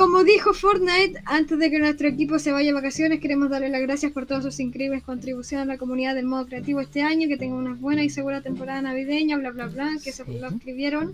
Como 0.00 0.24
dijo 0.24 0.54
Fortnite, 0.54 1.20
antes 1.26 1.58
de 1.58 1.70
que 1.70 1.78
nuestro 1.78 2.08
equipo 2.08 2.38
se 2.38 2.52
vaya 2.52 2.70
a 2.70 2.74
vacaciones, 2.74 3.20
queremos 3.20 3.50
darle 3.50 3.68
las 3.68 3.82
gracias 3.82 4.12
por 4.12 4.24
todas 4.24 4.42
sus 4.42 4.58
increíbles 4.58 5.02
contribuciones 5.02 5.64
a 5.64 5.66
la 5.66 5.76
comunidad 5.76 6.14
del 6.14 6.24
modo 6.24 6.46
creativo 6.46 6.80
este 6.80 7.02
año, 7.02 7.28
que 7.28 7.36
tenga 7.36 7.54
una 7.54 7.74
buena 7.74 8.02
y 8.02 8.08
segura 8.08 8.40
temporada 8.40 8.80
navideña, 8.80 9.36
bla, 9.36 9.50
bla, 9.50 9.66
bla, 9.66 9.90
que 10.02 10.10
se 10.10 10.24
lo 10.24 10.48
escribieron 10.48 11.12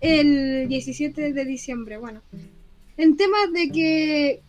el 0.00 0.66
17 0.66 1.32
de 1.32 1.44
diciembre. 1.44 1.98
Bueno, 1.98 2.20
en 2.96 3.16
temas 3.16 3.52
de 3.52 3.70
que, 3.70 4.40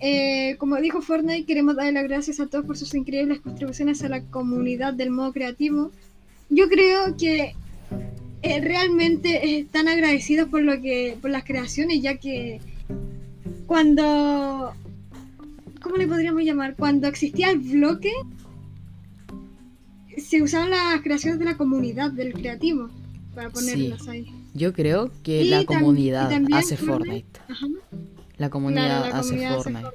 eh, 0.00 0.56
como 0.58 0.74
dijo 0.78 1.00
Fortnite, 1.00 1.46
queremos 1.46 1.76
darle 1.76 1.92
las 1.92 2.08
gracias 2.08 2.40
a 2.40 2.48
todos 2.48 2.66
por 2.66 2.76
sus 2.76 2.92
increíbles 2.96 3.38
contribuciones 3.38 4.02
a 4.02 4.08
la 4.08 4.20
comunidad 4.20 4.94
del 4.94 5.12
modo 5.12 5.32
creativo. 5.32 5.92
Yo 6.50 6.68
creo 6.68 7.16
que 7.16 7.54
eh, 8.44 8.60
realmente 8.60 9.58
están 9.58 9.88
agradecidos 9.88 10.48
por 10.48 10.62
lo 10.62 10.80
que 10.80 11.16
por 11.20 11.30
las 11.30 11.44
creaciones 11.44 12.02
ya 12.02 12.16
que 12.16 12.60
cuando 13.66 14.74
¿cómo 15.84 15.96
le 15.96 16.08
podríamos 16.08 16.42
llamar? 16.42 16.74
Cuando 16.76 17.06
existía 17.06 17.50
el 17.50 17.58
bloque, 17.58 18.10
se 20.16 20.42
usaban 20.42 20.70
las 20.70 21.02
creaciones 21.02 21.38
de 21.38 21.44
la 21.44 21.56
comunidad, 21.56 22.10
del 22.10 22.32
creativo, 22.32 22.88
para 23.34 23.50
ponerlas 23.50 24.08
ahí. 24.08 24.26
Yo 24.54 24.72
creo 24.72 25.10
que 25.22 25.44
la 25.44 25.64
comunidad 25.64 26.32
hace 26.52 26.76
Fortnite. 26.76 27.40
La 28.38 28.50
comunidad 28.50 29.10
hace 29.12 29.46
Fortnite. 29.48 29.88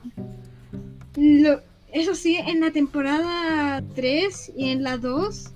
eso 1.92 2.16
sí, 2.16 2.36
en 2.36 2.62
la 2.62 2.72
temporada 2.72 3.84
3 3.96 4.54
y 4.56 4.70
en 4.70 4.84
la 4.84 4.98
2 4.98 5.52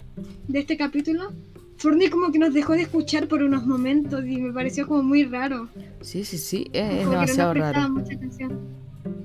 de 0.48 0.60
este 0.60 0.78
capítulo, 0.78 1.32
Fortnite 1.78 2.12
como 2.12 2.32
que 2.32 2.40
nos 2.40 2.54
dejó 2.54 2.74
de 2.74 2.84
escuchar 2.84 3.28
por 3.28 3.44
unos 3.44 3.66
momentos 3.66 4.26
y 4.26 4.38
me 4.38 4.54
pareció 4.54 4.88
como 4.88 5.04
muy 5.04 5.26
raro. 5.26 5.70
Sí, 6.02 6.24
sí, 6.24 6.38
sí, 6.38 6.68
es, 6.74 7.00
demasiado 7.10 7.54
raro. 7.54 7.90
Mucha 7.90 8.18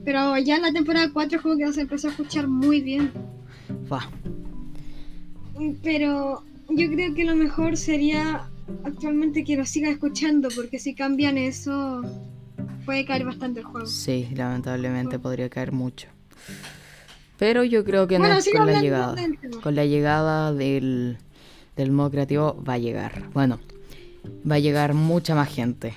Pero 0.05 0.37
ya 0.39 0.57
en 0.57 0.63
la 0.63 0.73
temporada 0.73 1.11
4 1.13 1.43
como 1.43 1.57
que 1.57 1.65
nos 1.65 1.79
empezó 1.79 2.09
a 2.09 2.11
escuchar 2.11 2.49
muy 2.49 2.81
bien. 2.81 3.13
Pero 5.83 6.43
yo 6.69 6.91
creo 6.91 7.15
que 7.15 7.25
lo 7.25 7.35
mejor 7.35 7.77
sería 7.77 8.49
actualmente 8.85 9.45
que 9.45 9.57
lo 9.57 9.65
siga 9.65 9.91
escuchando, 9.91 10.49
porque 10.55 10.79
si 10.79 10.95
cambian 10.95 11.39
eso, 11.39 12.03
puede 12.85 13.05
caer 13.05 13.25
bastante 13.25 13.61
el 13.61 13.67
juego. 13.67 13.87
Sí, 13.87 14.29
lamentablemente 14.35 15.19
podría 15.19 15.49
caer 15.49 15.73
mucho. 15.73 16.09
Pero 17.39 17.63
yo 17.63 17.85
creo 17.85 18.07
que 18.07 18.19
no 18.19 18.27
es 18.27 18.49
con 18.51 18.67
la 18.67 18.81
llegada. 18.81 19.15
Con 19.63 19.75
la 19.75 19.85
llegada 19.85 20.53
del, 20.53 21.19
del 21.79 21.93
modo 21.93 22.11
creativo 22.11 22.63
va 22.69 22.75
a 22.75 22.79
llegar. 22.79 23.31
Bueno, 23.33 23.61
va 24.49 24.57
a 24.57 24.59
llegar 24.59 24.95
mucha 24.95 25.35
más 25.35 25.49
gente. 25.49 25.95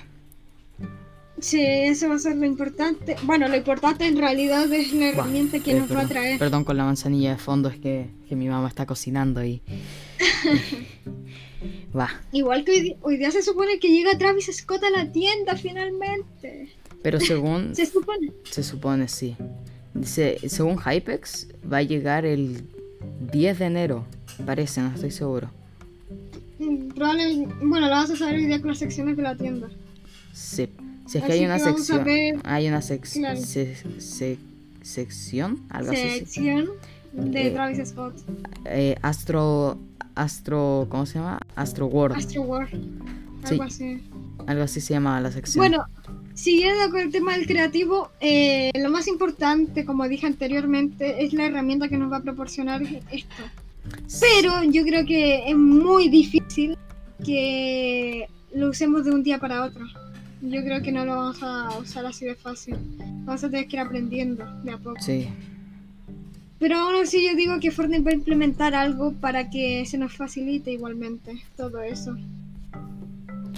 Sí, 1.40 1.60
eso 1.60 2.08
va 2.08 2.14
a 2.14 2.18
ser 2.20 2.36
lo 2.36 2.46
importante. 2.46 3.16
Bueno, 3.24 3.48
lo 3.48 3.56
importante 3.56 4.06
en 4.06 4.16
realidad 4.16 4.72
es 4.72 4.92
la 4.92 5.08
herramienta 5.08 5.58
que 5.58 5.72
eh, 5.72 5.80
nos 5.80 5.92
va 5.92 6.02
a 6.02 6.06
traer. 6.06 6.38
Perdón 6.38 6.62
con 6.62 6.76
la 6.76 6.84
manzanilla 6.84 7.32
de 7.32 7.38
fondo, 7.38 7.68
es 7.68 7.78
que, 7.78 8.10
que 8.28 8.36
mi 8.36 8.48
mamá 8.48 8.68
está 8.68 8.86
cocinando 8.86 9.44
y... 9.44 9.60
Va. 11.96 12.08
Igual 12.30 12.64
que 12.64 12.96
hoy 13.02 13.16
día, 13.18 13.30
se 13.32 13.42
supone 13.42 13.78
que 13.80 13.88
llega 13.88 14.16
Travis 14.16 14.50
Scott 14.52 14.84
a 14.84 14.90
la 14.90 15.10
tienda 15.10 15.56
finalmente. 15.56 16.70
Pero 17.02 17.18
según... 17.18 17.74
se 17.74 17.86
supone. 17.86 18.32
Se 18.48 18.62
supone, 18.62 19.08
sí. 19.08 19.36
Dice, 19.94 20.38
según 20.48 20.78
Hypex, 20.78 21.48
va 21.70 21.78
a 21.78 21.82
llegar 21.82 22.24
el 22.24 22.68
10 23.32 23.58
de 23.58 23.64
enero. 23.64 24.06
Parece, 24.46 24.80
no 24.80 24.94
estoy 24.94 25.10
seguro. 25.10 25.50
Probablemente, 26.94 27.54
bueno, 27.62 27.88
lo 27.88 27.92
vas 27.92 28.10
a 28.10 28.16
saber 28.16 28.36
hoy 28.36 28.46
día 28.46 28.60
con 28.60 28.68
las 28.68 28.78
secciones 28.78 29.16
de 29.16 29.22
la 29.22 29.36
tienda. 29.36 29.68
Sí. 30.32 30.68
Si 31.06 31.18
es 31.18 31.24
que 31.24 31.32
hay 31.32 31.44
una 31.44 31.58
sección. 31.58 32.06
Hay 32.44 32.68
una 32.68 32.80
sección. 32.80 33.36
sección, 34.80 35.62
algo 35.70 35.92
así. 35.92 36.18
Sección 36.18 36.70
de 37.12 37.48
eh, 37.48 37.50
Travis 37.50 37.88
Scott. 37.88 38.14
Eh, 38.64 38.96
Astro 39.02 39.78
Astro, 40.14 40.86
¿cómo 40.90 41.06
se 41.06 41.18
llama? 41.18 41.40
Astro 41.56 41.86
World. 41.86 42.16
Astro 42.16 42.42
World. 42.42 43.02
Algo 43.44 43.62
así. 43.62 44.00
Algo 44.46 44.62
así 44.62 44.80
se 44.80 44.94
llama 44.94 45.20
la 45.20 45.30
sección. 45.32 45.62
Bueno, 45.62 45.84
siguiendo 46.34 46.90
con 46.90 47.00
el 47.00 47.10
tema 47.10 47.32
del 47.36 47.46
creativo, 47.46 48.10
eh, 48.20 48.70
lo 48.74 48.90
más 48.90 49.08
importante, 49.08 49.84
como 49.84 50.06
dije 50.08 50.26
anteriormente, 50.26 51.24
es 51.24 51.32
la 51.32 51.46
herramienta 51.46 51.88
que 51.88 51.96
nos 51.96 52.12
va 52.12 52.18
a 52.18 52.22
proporcionar 52.22 52.82
esto. 53.10 53.42
Pero 54.20 54.62
yo 54.64 54.82
creo 54.84 55.04
que 55.04 55.48
es 55.48 55.56
muy 55.56 56.08
difícil 56.08 56.76
que 57.24 58.26
lo 58.54 58.70
usemos 58.70 59.04
de 59.04 59.12
un 59.12 59.22
día 59.22 59.38
para 59.38 59.64
otro. 59.64 59.84
Yo 60.42 60.62
creo 60.62 60.82
que 60.82 60.92
no 60.92 61.04
lo 61.04 61.16
vamos 61.16 61.42
a 61.42 61.78
usar 61.78 62.04
así 62.04 62.24
de 62.24 62.34
fácil. 62.34 62.76
Vamos 63.24 63.44
a 63.44 63.50
tener 63.50 63.68
que 63.68 63.76
ir 63.76 63.80
aprendiendo 63.80 64.44
de 64.64 64.72
a 64.72 64.78
poco. 64.78 65.00
Sí. 65.00 65.28
Pero 66.58 66.78
aún 66.78 66.94
así 67.02 67.26
yo 67.26 67.34
digo 67.36 67.58
que 67.60 67.70
Fortnite 67.70 68.02
va 68.02 68.10
a 68.10 68.14
implementar 68.14 68.74
algo 68.74 69.12
para 69.14 69.50
que 69.50 69.84
se 69.86 69.98
nos 69.98 70.16
facilite 70.16 70.72
igualmente 70.72 71.42
todo 71.56 71.80
eso. 71.80 72.16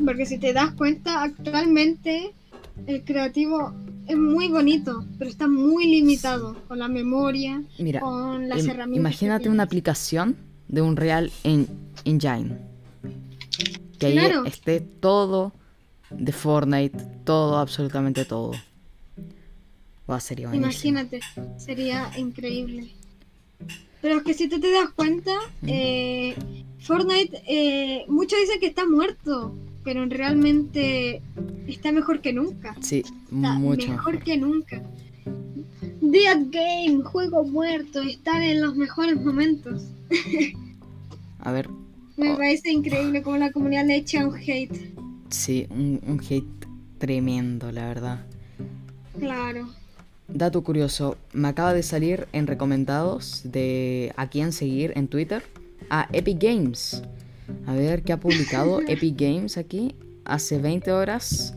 Porque 0.04 0.26
si 0.26 0.38
te 0.38 0.52
das 0.52 0.72
cuenta, 0.72 1.22
actualmente 1.22 2.32
el 2.86 3.04
creativo 3.04 3.74
es 4.06 4.16
muy 4.16 4.48
bonito, 4.48 5.04
pero 5.18 5.30
está 5.30 5.48
muy 5.48 5.86
limitado 5.86 6.56
con 6.68 6.78
la 6.78 6.88
memoria, 6.88 7.62
con 8.00 8.48
las 8.48 8.64
herramientas. 8.66 9.00
Imagínate 9.00 9.48
una 9.48 9.62
aplicación 9.62 10.36
de 10.68 10.82
un 10.82 10.96
Real 10.96 11.30
Engine. 11.42 12.58
Que 13.98 14.06
ahí 14.06 14.18
esté 14.46 14.80
todo 14.80 15.52
de 16.10 16.32
Fortnite, 16.32 16.98
todo, 17.24 17.58
absolutamente 17.58 18.24
todo. 18.24 18.52
Imagínate, 20.52 21.20
sería 21.56 22.10
increíble. 22.18 22.90
Pero 24.02 24.18
es 24.18 24.22
que 24.22 24.34
si 24.34 24.48
te, 24.48 24.58
te 24.58 24.70
das 24.70 24.90
cuenta, 24.90 25.32
eh, 25.66 26.34
Fortnite, 26.80 27.42
eh, 27.46 28.04
muchos 28.08 28.38
dicen 28.38 28.60
que 28.60 28.66
está 28.66 28.86
muerto, 28.86 29.54
pero 29.84 30.06
realmente 30.06 31.22
está 31.66 31.92
mejor 31.92 32.20
que 32.20 32.32
nunca. 32.32 32.74
Sí, 32.80 33.04
mucho 33.30 33.88
mejor, 33.88 34.18
que 34.22 34.36
nunca. 34.36 34.82
Dead 36.00 36.38
Game, 36.50 37.04
juego 37.04 37.44
muerto, 37.44 38.00
están 38.00 38.42
en 38.42 38.62
los 38.62 38.76
mejores 38.76 39.20
momentos. 39.20 39.84
A 41.38 41.52
ver. 41.52 41.68
Me 42.16 42.32
oh. 42.32 42.36
parece 42.36 42.70
increíble 42.70 43.22
cómo 43.22 43.36
la 43.36 43.52
comunidad 43.52 43.86
le 43.86 43.96
echa 43.96 44.26
un 44.26 44.36
hate. 44.36 44.94
Sí, 45.28 45.66
un 45.70 46.20
hate 46.28 46.66
tremendo, 46.98 47.70
la 47.72 47.88
verdad. 47.88 48.26
Claro. 49.18 49.68
Dato 50.28 50.64
curioso, 50.64 51.18
me 51.32 51.48
acaba 51.48 51.74
de 51.74 51.82
salir 51.82 52.26
en 52.32 52.46
recomendados 52.46 53.42
de 53.44 54.12
a 54.16 54.28
quién 54.28 54.52
seguir 54.52 54.92
en 54.96 55.08
Twitter 55.08 55.42
a 55.90 56.08
Epic 56.12 56.42
Games. 56.42 57.02
A 57.66 57.74
ver 57.74 58.02
qué 58.02 58.12
ha 58.12 58.20
publicado 58.20 58.80
Epic 58.88 59.16
Games 59.18 59.56
aquí. 59.56 59.94
Hace 60.24 60.58
20 60.58 60.92
horas. 60.92 61.56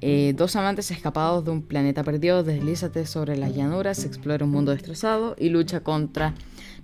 Eh, 0.00 0.34
dos 0.36 0.54
amantes 0.56 0.90
escapados 0.90 1.46
de 1.46 1.50
un 1.50 1.62
planeta 1.62 2.04
perdido, 2.04 2.42
deslízate 2.44 3.06
sobre 3.06 3.38
las 3.38 3.54
llanuras, 3.56 4.04
explora 4.04 4.44
un 4.44 4.50
mundo 4.50 4.72
destrozado 4.72 5.34
y 5.38 5.48
lucha 5.48 5.80
contra 5.80 6.34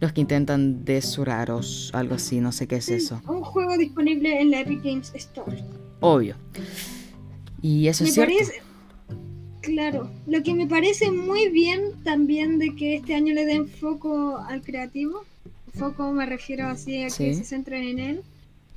los 0.00 0.12
que 0.12 0.22
intentan 0.22 0.86
desuraros. 0.86 1.90
Algo 1.92 2.14
así, 2.14 2.40
no 2.40 2.50
sé 2.50 2.66
qué 2.66 2.76
es 2.76 2.88
eso. 2.88 3.20
Un 3.28 3.42
juego 3.42 3.76
disponible 3.76 4.40
en 4.40 4.50
la 4.50 4.60
Epic 4.60 4.82
Games 4.82 5.12
Store. 5.14 5.62
Obvio. 6.00 6.36
Y 7.60 7.88
eso 7.88 8.04
es 8.04 8.14
cierto. 8.14 8.34
Claro, 9.60 10.10
lo 10.26 10.42
que 10.42 10.54
me 10.54 10.66
parece 10.66 11.10
muy 11.10 11.50
bien 11.50 12.02
también 12.02 12.58
de 12.58 12.74
que 12.74 12.96
este 12.96 13.14
año 13.14 13.34
le 13.34 13.44
den 13.44 13.68
foco 13.68 14.38
al 14.38 14.62
creativo, 14.62 15.24
foco 15.70 16.12
me 16.12 16.26
refiero 16.26 16.66
así 16.68 17.02
a 17.02 17.06
que 17.06 17.34
se 17.34 17.44
centren 17.44 17.84
en 17.84 17.98
él, 17.98 18.20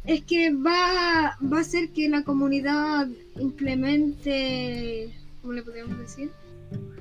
es 0.06 0.21
que 0.23 0.51
va, 0.53 1.38
va 1.41 1.58
a 1.58 1.62
hacer 1.62 1.89
que 1.89 2.10
la 2.10 2.23
comunidad 2.23 3.08
implemente, 3.39 5.10
¿cómo 5.41 5.53
le 5.53 5.63
podríamos 5.63 5.97
decir? 5.97 6.29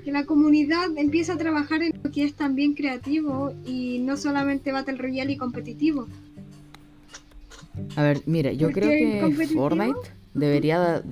Que 0.05 0.13
la 0.13 0.25
comunidad 0.25 0.87
empiece 0.97 1.33
a 1.33 1.37
trabajar 1.37 1.83
en 1.83 1.93
lo 2.03 2.11
que 2.11 2.25
es 2.25 2.35
también 2.35 2.75
creativo 2.75 3.55
y 3.65 3.99
no 4.01 4.17
solamente 4.17 4.73
Battle 4.73 4.97
Royale 4.97 5.33
y 5.33 5.37
competitivo. 5.37 6.07
A 7.97 8.03
ver, 8.03 8.23
mira, 8.27 8.53
yo 8.53 8.71
creo 8.71 8.91
que 8.91 9.47
Fortnite 9.49 9.99
debería 10.35 11.03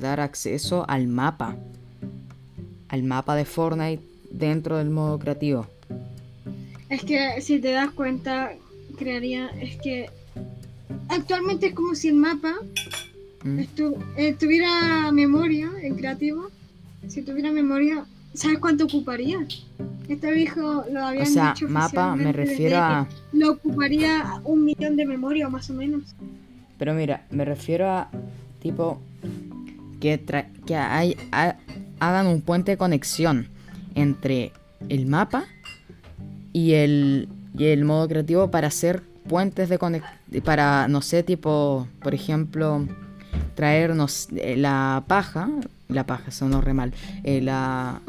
dar 0.00 0.20
acceso 0.20 0.84
al 0.88 1.06
mapa 1.06 1.56
al 2.88 3.02
mapa 3.02 3.34
de 3.34 3.44
Fortnite 3.44 4.02
dentro 4.30 4.78
del 4.78 4.90
modo 4.90 5.18
creativo. 5.18 5.66
Es 6.88 7.02
que 7.02 7.40
si 7.40 7.58
te 7.58 7.72
das 7.72 7.90
cuenta, 7.90 8.52
crearía, 8.98 9.48
es 9.60 9.76
que 9.76 10.08
actualmente 11.08 11.68
es 11.68 11.74
como 11.74 11.94
si 11.94 12.08
el 12.08 12.14
mapa 12.14 12.54
mm. 13.42 13.60
eh, 14.16 14.36
tuviera 14.38 15.10
memoria 15.12 15.70
en 15.82 15.96
creativo. 15.96 16.50
Si 17.08 17.22
tuviera 17.22 17.50
memoria, 17.50 18.04
¿sabes 18.34 18.58
cuánto 18.58 18.84
ocuparía? 18.84 19.38
Esto 20.08 20.28
dijo, 20.28 20.84
lo 20.90 21.04
habían 21.04 21.26
o 21.26 21.30
sea, 21.30 21.54
mapa 21.68 22.14
me 22.14 22.32
refiero 22.32 22.76
a... 22.78 23.08
Lo 23.32 23.52
ocuparía 23.52 24.40
un 24.44 24.64
millón 24.64 24.96
de 24.96 25.04
memoria 25.04 25.48
más 25.48 25.68
o 25.70 25.74
menos. 25.74 26.14
Pero 26.78 26.94
mira, 26.94 27.26
me 27.30 27.44
refiero 27.44 27.90
a 27.90 28.08
tipo 28.60 29.00
que, 30.00 30.20
que 30.64 30.76
hay, 30.76 31.16
hagan 31.98 32.26
un 32.26 32.40
puente 32.40 32.72
de 32.72 32.76
conexión 32.76 33.48
entre 33.94 34.52
el 34.88 35.06
mapa 35.06 35.46
y 36.56 36.72
el, 36.72 37.28
y 37.54 37.66
el 37.66 37.84
modo 37.84 38.08
creativo 38.08 38.50
para 38.50 38.68
hacer 38.68 39.02
puentes 39.28 39.68
de 39.68 39.76
conexión, 39.76 40.10
para, 40.42 40.88
no 40.88 41.02
sé, 41.02 41.22
tipo, 41.22 41.86
por 42.00 42.14
ejemplo, 42.14 42.86
traernos 43.54 44.28
eh, 44.34 44.56
la 44.56 45.04
paja, 45.06 45.50
la 45.88 46.06
paja, 46.06 46.30
sonó 46.30 46.62
re 46.62 46.72
mal, 46.72 46.94
eh, 47.24 47.42
la, 47.42 48.00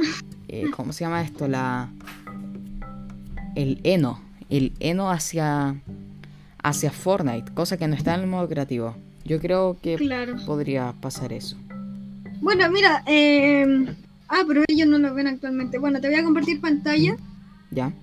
eh, 0.48 0.68
¿cómo 0.74 0.94
se 0.94 1.04
llama 1.04 1.24
esto? 1.24 1.50
La, 1.50 1.90
el 3.56 3.82
heno, 3.84 4.22
el 4.50 4.72
heno 4.80 5.12
hacia, 5.12 5.76
hacia 6.64 6.92
Fortnite, 6.92 7.52
cosa 7.54 7.76
que 7.76 7.90
no 7.90 7.96
está 7.96 8.16
en 8.16 8.22
el 8.22 8.28
modo 8.28 8.48
creativo. 8.48 8.96
Yo 9.26 9.42
creo 9.42 9.76
que 9.82 9.98
podría 10.46 10.94
pasar 11.02 11.34
eso. 11.34 11.58
Bueno, 12.40 12.72
mira, 12.72 13.04
em, 13.08 13.88
Ah, 14.30 14.44
pero 14.48 14.64
ellos 14.68 14.88
no 14.88 14.98
lo 14.98 15.14
ven 15.14 15.28
actualmente. 15.28 15.78
Bueno, 15.80 16.02
te 16.02 16.08
voy 16.08 16.18
a 16.18 16.24
compartir 16.24 16.60
pantalla. 16.60 17.16
Ya. 17.72 17.94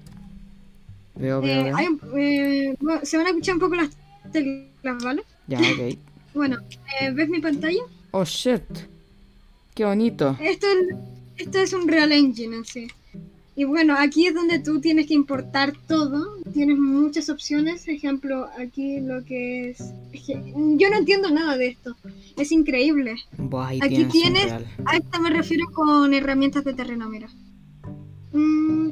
Veo, 1.16 1.40
veo, 1.40 1.60
Eh, 1.60 1.64
veo. 1.64 1.76
hay 1.76 1.86
un- 1.86 2.00
eh, 2.18 2.74
se 3.02 3.16
van 3.16 3.26
a 3.26 3.30
escuchar 3.30 3.54
un 3.54 3.60
poco 3.60 3.74
las 3.76 3.90
teclas, 4.32 5.02
¿vale? 5.04 5.22
Ya, 5.46 5.58
ok. 5.60 5.96
Bueno, 6.34 6.56
eh, 7.00 7.12
¿ves 7.12 7.28
mi 7.28 7.40
pantalla? 7.40 7.82
Oh, 8.10 8.24
shit. 8.24 8.62
Qué 9.72 9.84
bonito. 9.84 10.36
Esto 10.40 10.66
es, 10.66 10.96
esto 11.36 11.58
es 11.60 11.72
un 11.72 11.86
Real 11.86 12.10
Engine 12.10 12.56
en 12.56 12.64
sí. 12.64 12.88
Y 13.54 13.62
bueno, 13.62 13.94
aquí 13.96 14.26
es 14.26 14.34
donde 14.34 14.58
tú 14.58 14.80
tienes 14.80 15.06
que 15.06 15.14
importar 15.14 15.72
todo. 15.86 16.38
Tienes 16.52 16.76
muchas 16.76 17.28
opciones. 17.30 17.86
Ejemplo, 17.86 18.48
aquí 18.58 18.98
lo 18.98 19.24
que 19.24 19.70
es... 19.70 19.78
yo 20.12 20.90
no 20.90 20.96
entiendo 20.96 21.30
nada 21.30 21.56
de 21.56 21.68
esto. 21.68 21.94
Es 22.36 22.50
increíble. 22.50 23.14
Buah, 23.38 23.68
Aquí 23.80 24.06
tienes, 24.06 24.12
tienes-. 24.12 24.52
A 24.86 24.96
esto 24.96 25.20
me 25.20 25.30
refiero 25.30 25.66
con 25.72 26.12
herramientas 26.14 26.64
de 26.64 26.74
terreno, 26.74 27.08
mira. 27.08 27.28
Mm, 28.32 28.90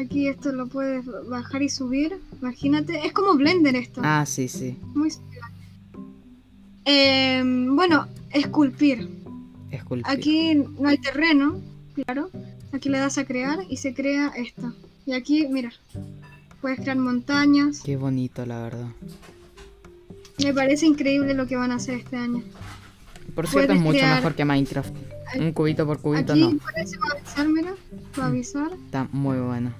aquí 0.00 0.28
esto 0.28 0.52
lo 0.52 0.66
puedes 0.66 1.04
bajar 1.28 1.62
y 1.62 1.68
subir. 1.68 2.18
Imagínate. 2.40 3.06
Es 3.06 3.12
como 3.12 3.34
Blender 3.34 3.76
esto. 3.76 4.00
Ah, 4.04 4.24
sí, 4.26 4.48
sí. 4.48 4.76
Muy 4.94 5.10
similar. 5.10 5.50
Em, 6.84 7.74
bueno, 7.74 8.06
esculpir. 8.32 9.08
Esculpir. 9.70 10.06
Aquí 10.08 10.54
no 10.54 10.88
hay 10.88 10.98
terreno, 10.98 11.60
claro. 11.94 12.30
Aquí 12.72 12.88
le 12.88 12.98
das 12.98 13.18
a 13.18 13.24
crear 13.24 13.60
y 13.68 13.76
se 13.78 13.94
crea 13.94 14.28
esto. 14.36 14.72
Y 15.06 15.12
aquí, 15.12 15.46
mira, 15.48 15.72
puedes 16.60 16.80
crear 16.80 16.96
montañas. 16.98 17.80
Qué 17.84 17.96
bonito, 17.96 18.44
la 18.46 18.62
verdad. 18.62 18.88
Me 20.42 20.52
parece 20.52 20.86
increíble 20.86 21.34
lo 21.34 21.46
que 21.46 21.56
van 21.56 21.72
a 21.72 21.76
hacer 21.76 21.94
este 22.00 22.16
año. 22.16 22.42
Por 23.34 23.46
cierto, 23.48 23.72
es 23.72 23.80
mucho 23.80 23.98
crear- 23.98 24.16
mejor 24.16 24.34
que 24.34 24.44
Minecraft. 24.44 24.94
Un 25.38 25.52
cubito 25.52 25.84
por 25.86 26.00
cubito 26.00 26.32
Aquí 26.32 26.40
no. 26.42 26.58
parece 26.58 26.96
avisar, 27.12 27.48
mira, 27.48 27.74
va 28.18 28.24
a 28.24 28.26
avisar. 28.28 28.72
Está 28.86 29.08
muy 29.12 29.38
bueno. 29.38 29.72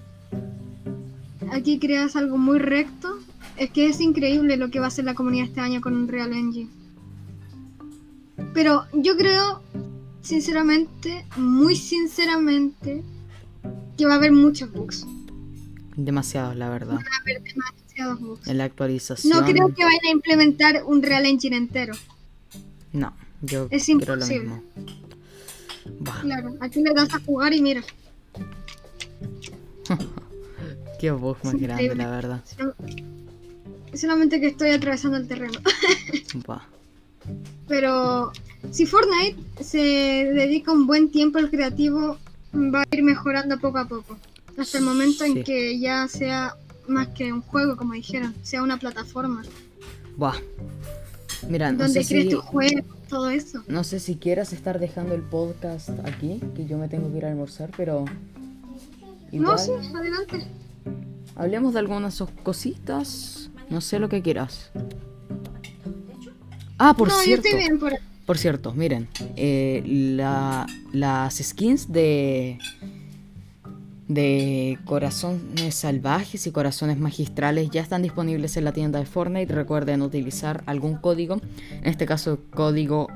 Aquí 1.53 1.79
creas 1.79 2.17
algo 2.17 2.39
muy 2.39 2.59
recto. 2.59 3.19
Es 3.57 3.71
que 3.71 3.87
es 3.87 4.01
increíble 4.01 4.57
lo 4.57 4.71
que 4.71 4.79
va 4.81 4.87
a 4.87 4.89
hacer 4.89 5.05
la 5.05 5.15
comunidad 5.15 5.47
este 5.47 5.61
año 5.61 5.81
con 5.81 5.95
un 5.95 6.09
Real 6.09 6.33
Engine. 6.33 6.69
Pero 8.53 8.85
yo 8.93 9.17
creo, 9.17 9.63
sinceramente, 10.23 11.25
muy 11.37 11.77
sinceramente, 11.77 13.03
que 13.97 14.07
va 14.07 14.15
a 14.15 14.17
haber 14.17 14.33
muchos 14.33 14.71
bugs. 14.73 15.07
Demasiados, 15.97 16.57
la 16.57 16.69
verdad. 16.69 16.97
Va 16.97 17.01
a 17.01 17.21
haber 17.23 17.43
demasiados 17.43 18.21
bugs. 18.21 18.47
En 18.47 18.59
la 18.59 18.65
actualización. 18.65 19.39
No 19.39 19.45
creo 19.45 19.75
que 19.75 19.85
vayan 19.85 20.05
a 20.07 20.11
implementar 20.11 20.83
un 20.85 21.03
Real 21.03 21.25
Engine 21.25 21.57
entero. 21.57 21.95
No, 22.93 23.15
yo 23.43 23.69
Es 23.71 23.87
creo 23.87 24.17
lo 24.17 24.27
mismo. 24.27 24.63
Claro, 26.23 26.55
aquí 26.61 26.83
le 26.83 26.93
das 26.93 27.15
a 27.15 27.21
jugar 27.21 27.55
y 27.55 27.63
mira. 27.63 27.83
qué 31.07 31.21
bug 31.21 31.37
más 31.45 31.55
grande, 31.55 31.95
la 31.95 32.11
verdad. 32.11 32.45
sol- 32.45 32.75
Solamente 33.95 34.41
que 34.41 34.49
estoy 34.49 34.71
atravesando 34.71 35.17
el 35.17 35.27
terreno. 35.27 35.59
Pero 37.69 38.33
si 38.71 38.87
Fortnite 38.87 39.37
se 39.65 39.79
dedica 39.79 40.73
un 40.73 40.87
buen 40.87 41.11
tiempo 41.11 41.39
al 41.39 41.51
creativo, 41.51 42.19
va 42.55 42.83
a 42.83 42.85
ir 42.97 43.03
mejorando 43.03 43.59
poco 43.59 43.79
a 43.79 43.89
poco. 43.89 44.17
Hasta 44.59 44.79
el 44.79 44.85
momento 44.85 45.25
Sí. 45.25 45.33
en 45.33 45.45
que 45.45 45.79
ya 45.79 46.07
sea 46.09 46.55
más 46.89 47.09
que 47.09 47.33
un 47.33 47.43
juego, 47.43 47.77
como 47.77 47.95
dijeron, 47.95 48.35
sea 48.43 48.63
una 48.63 48.79
plataforma. 48.79 49.43
Buah. 50.17 50.37
Mira, 51.49 51.73
no 51.73 51.79
donde 51.85 52.03
sé 52.05 52.09
crees 52.09 52.25
si... 52.27 52.31
tu 52.31 52.41
juego, 52.41 52.83
todo 53.09 53.29
eso. 53.31 53.63
No 53.69 53.85
sé 53.85 53.99
si 54.01 54.17
quieras 54.17 54.53
estar 54.53 54.79
dejando 54.79 55.15
el 55.15 55.23
podcast 55.23 55.91
aquí, 56.05 56.41
que 56.55 56.67
yo 56.67 56.79
me 56.79 56.89
tengo 56.89 57.11
que 57.11 57.19
ir 57.19 57.25
a 57.27 57.31
almorzar, 57.31 57.71
pero... 57.77 58.05
No, 58.05 59.33
Igual, 59.33 59.59
sí, 59.59 59.71
adelante. 59.95 60.47
Hablemos 61.35 61.73
de 61.75 61.81
algunas 61.81 62.21
os- 62.21 62.31
cositas. 62.43 63.51
No 63.71 63.81
sé 63.81 63.99
lo 63.99 64.09
que 64.09 64.23
quieras. 64.23 64.71
Ah, 66.79 66.95
por 66.95 67.09
no, 67.09 67.15
cierto. 67.21 67.49
bien 67.57 67.79
por 68.27 68.39
cierto, 68.39 68.73
miren, 68.75 69.09
eh, 69.37 69.83
la- 69.87 70.67
las 70.93 71.37
skins 71.37 71.91
de 71.93 72.59
de 74.09 74.79
corazones 74.85 75.75
salvajes 75.75 76.47
y 76.47 76.53
corazones 76.53 76.97
magistrales 76.99 77.71
ya 77.71 77.81
están 77.83 78.03
disponibles 78.03 78.57
en 78.57 78.63
la 78.65 78.73
tienda 78.73 79.01
de 79.01 79.05
Fortnite. 79.07 79.53
Recuerden 79.53 80.01
utilizar 80.03 80.63
algún 80.67 80.97
código, 80.97 81.41
en 81.71 81.87
este 81.87 82.07
caso 82.07 82.39
código, 82.55 83.09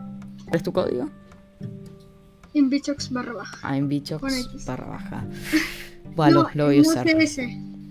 ¿cuál 0.45 0.57
es 0.57 0.63
tu 0.65 0.73
código? 0.73 1.09
Invichox 2.55 3.11
barra 3.13 3.33
baja. 3.35 3.59
Ah, 3.63 3.77
en 3.77 3.89
bichox 3.89 4.21
Con 4.21 4.33
X. 4.33 4.65
barra 4.67 4.87
baja. 4.87 5.25
Bueno, 6.17 6.43
no, 6.43 6.51
lo 6.55 6.67
voy 6.67 6.79
a 6.79 6.83
no 6.83 6.89
usar. 6.89 7.07
CS, 7.07 7.41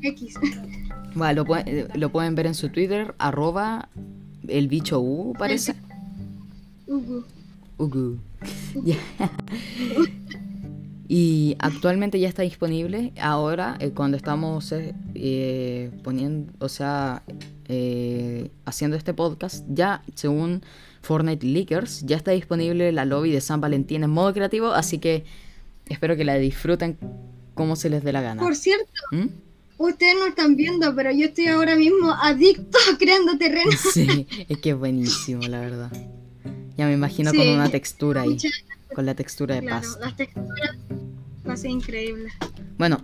X. 0.01 0.35
Bueno, 1.15 1.43
lo, 1.43 1.57
eh, 1.57 1.87
lo 1.95 2.09
pueden 2.11 2.35
ver 2.35 2.47
en 2.47 2.55
su 2.55 2.69
Twitter, 2.69 3.15
arroba 3.17 3.89
el 4.47 4.67
bicho 4.67 4.99
U, 4.99 5.33
parece. 5.37 5.75
Ugu. 6.87 7.23
Ugu. 7.77 8.17
Y 11.11 11.55
actualmente 11.57 12.19
ya 12.19 12.27
está 12.27 12.43
disponible. 12.43 13.13
Ahora, 13.19 13.77
eh, 13.79 13.89
cuando 13.89 14.15
estamos 14.15 14.71
eh, 14.71 14.93
eh, 15.15 15.89
poniendo, 16.03 16.53
o 16.59 16.69
sea, 16.69 17.23
eh, 17.67 18.51
haciendo 18.65 18.95
este 18.95 19.15
podcast, 19.15 19.65
ya 19.69 20.03
según 20.13 20.61
Fortnite 21.01 21.47
Leakers, 21.47 22.05
ya 22.05 22.15
está 22.15 22.29
disponible 22.29 22.91
la 22.91 23.05
lobby 23.05 23.31
de 23.31 23.41
San 23.41 23.59
Valentín 23.59 24.03
en 24.03 24.11
modo 24.11 24.33
creativo. 24.33 24.67
Así 24.71 24.99
que 24.99 25.25
espero 25.87 26.15
que 26.15 26.25
la 26.25 26.35
disfruten 26.35 26.95
como 27.59 27.75
se 27.75 27.89
les 27.89 28.03
dé 28.03 28.11
la 28.13 28.21
gana. 28.21 28.41
Por 28.41 28.55
cierto, 28.55 28.91
¿Mm? 29.11 29.27
ustedes 29.77 30.15
no 30.17 30.25
están 30.27 30.55
viendo, 30.55 30.95
pero 30.95 31.11
yo 31.11 31.25
estoy 31.25 31.47
ahora 31.47 31.75
mismo 31.75 32.11
adicto 32.21 32.77
a 32.91 32.97
creando 32.97 33.37
terreno. 33.37 33.69
Sí, 33.93 34.27
es 34.47 34.57
que 34.59 34.69
es 34.71 34.75
buenísimo, 34.77 35.43
la 35.43 35.59
verdad. 35.59 35.91
Ya 36.77 36.85
me 36.87 36.93
imagino 36.93 37.31
Sí. 37.31 37.37
con 37.37 37.47
una 37.49 37.69
textura 37.69 38.21
ahí, 38.21 38.37
con 38.95 39.05
la 39.05 39.13
textura 39.13 39.55
de 39.55 39.61
Claro, 39.61 39.81
pasta. 39.81 40.05
las 40.05 40.15
texturas 40.15 40.77
va 41.47 41.53
a 41.53 41.57
ser 41.57 41.71
increíble. 41.71 42.29
Bueno, 42.77 43.01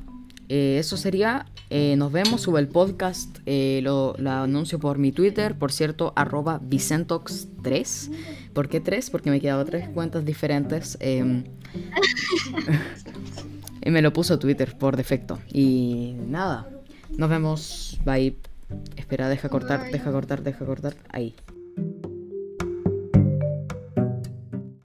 eh, 0.50 0.78
eso 0.80 0.96
sería. 0.98 1.46
eh, 1.72 1.96
nos 1.98 2.12
vemos, 2.12 2.42
sube 2.42 2.60
el 2.62 2.68
podcast. 2.68 3.40
eh, 3.48 3.80
lo, 3.84 4.16
lo 4.20 4.30
anuncio 4.32 4.80
por 4.80 4.98
mi 5.00 5.12
Twitter, 5.12 5.58
por 5.58 5.72
cierto, 5.74 6.14
arroba 6.16 6.62
Vicentox3. 6.62 8.12
¿Por 8.54 8.70
qué 8.70 8.80
3? 8.80 9.10
Porque 9.10 9.30
me 9.32 9.38
he 9.38 9.42
quedado 9.42 9.66
tres 9.66 9.90
cuentas 9.90 10.24
diferentes. 10.24 10.98
y 13.86 13.92
me 13.92 14.02
lo 14.02 14.12
puso 14.12 14.40
Twitter 14.40 14.76
por 14.78 14.98
defecto. 14.98 15.40
Y 15.54 16.16
nada, 16.28 16.68
nos 17.18 17.30
vemos. 17.30 18.00
Bye. 18.04 18.36
Espera, 18.98 19.30
deja 19.30 19.48
cortar, 19.48 19.92
deja 19.92 20.12
cortar, 20.12 20.42
deja 20.42 20.66
cortar. 20.66 20.96
Ahí. 21.10 21.36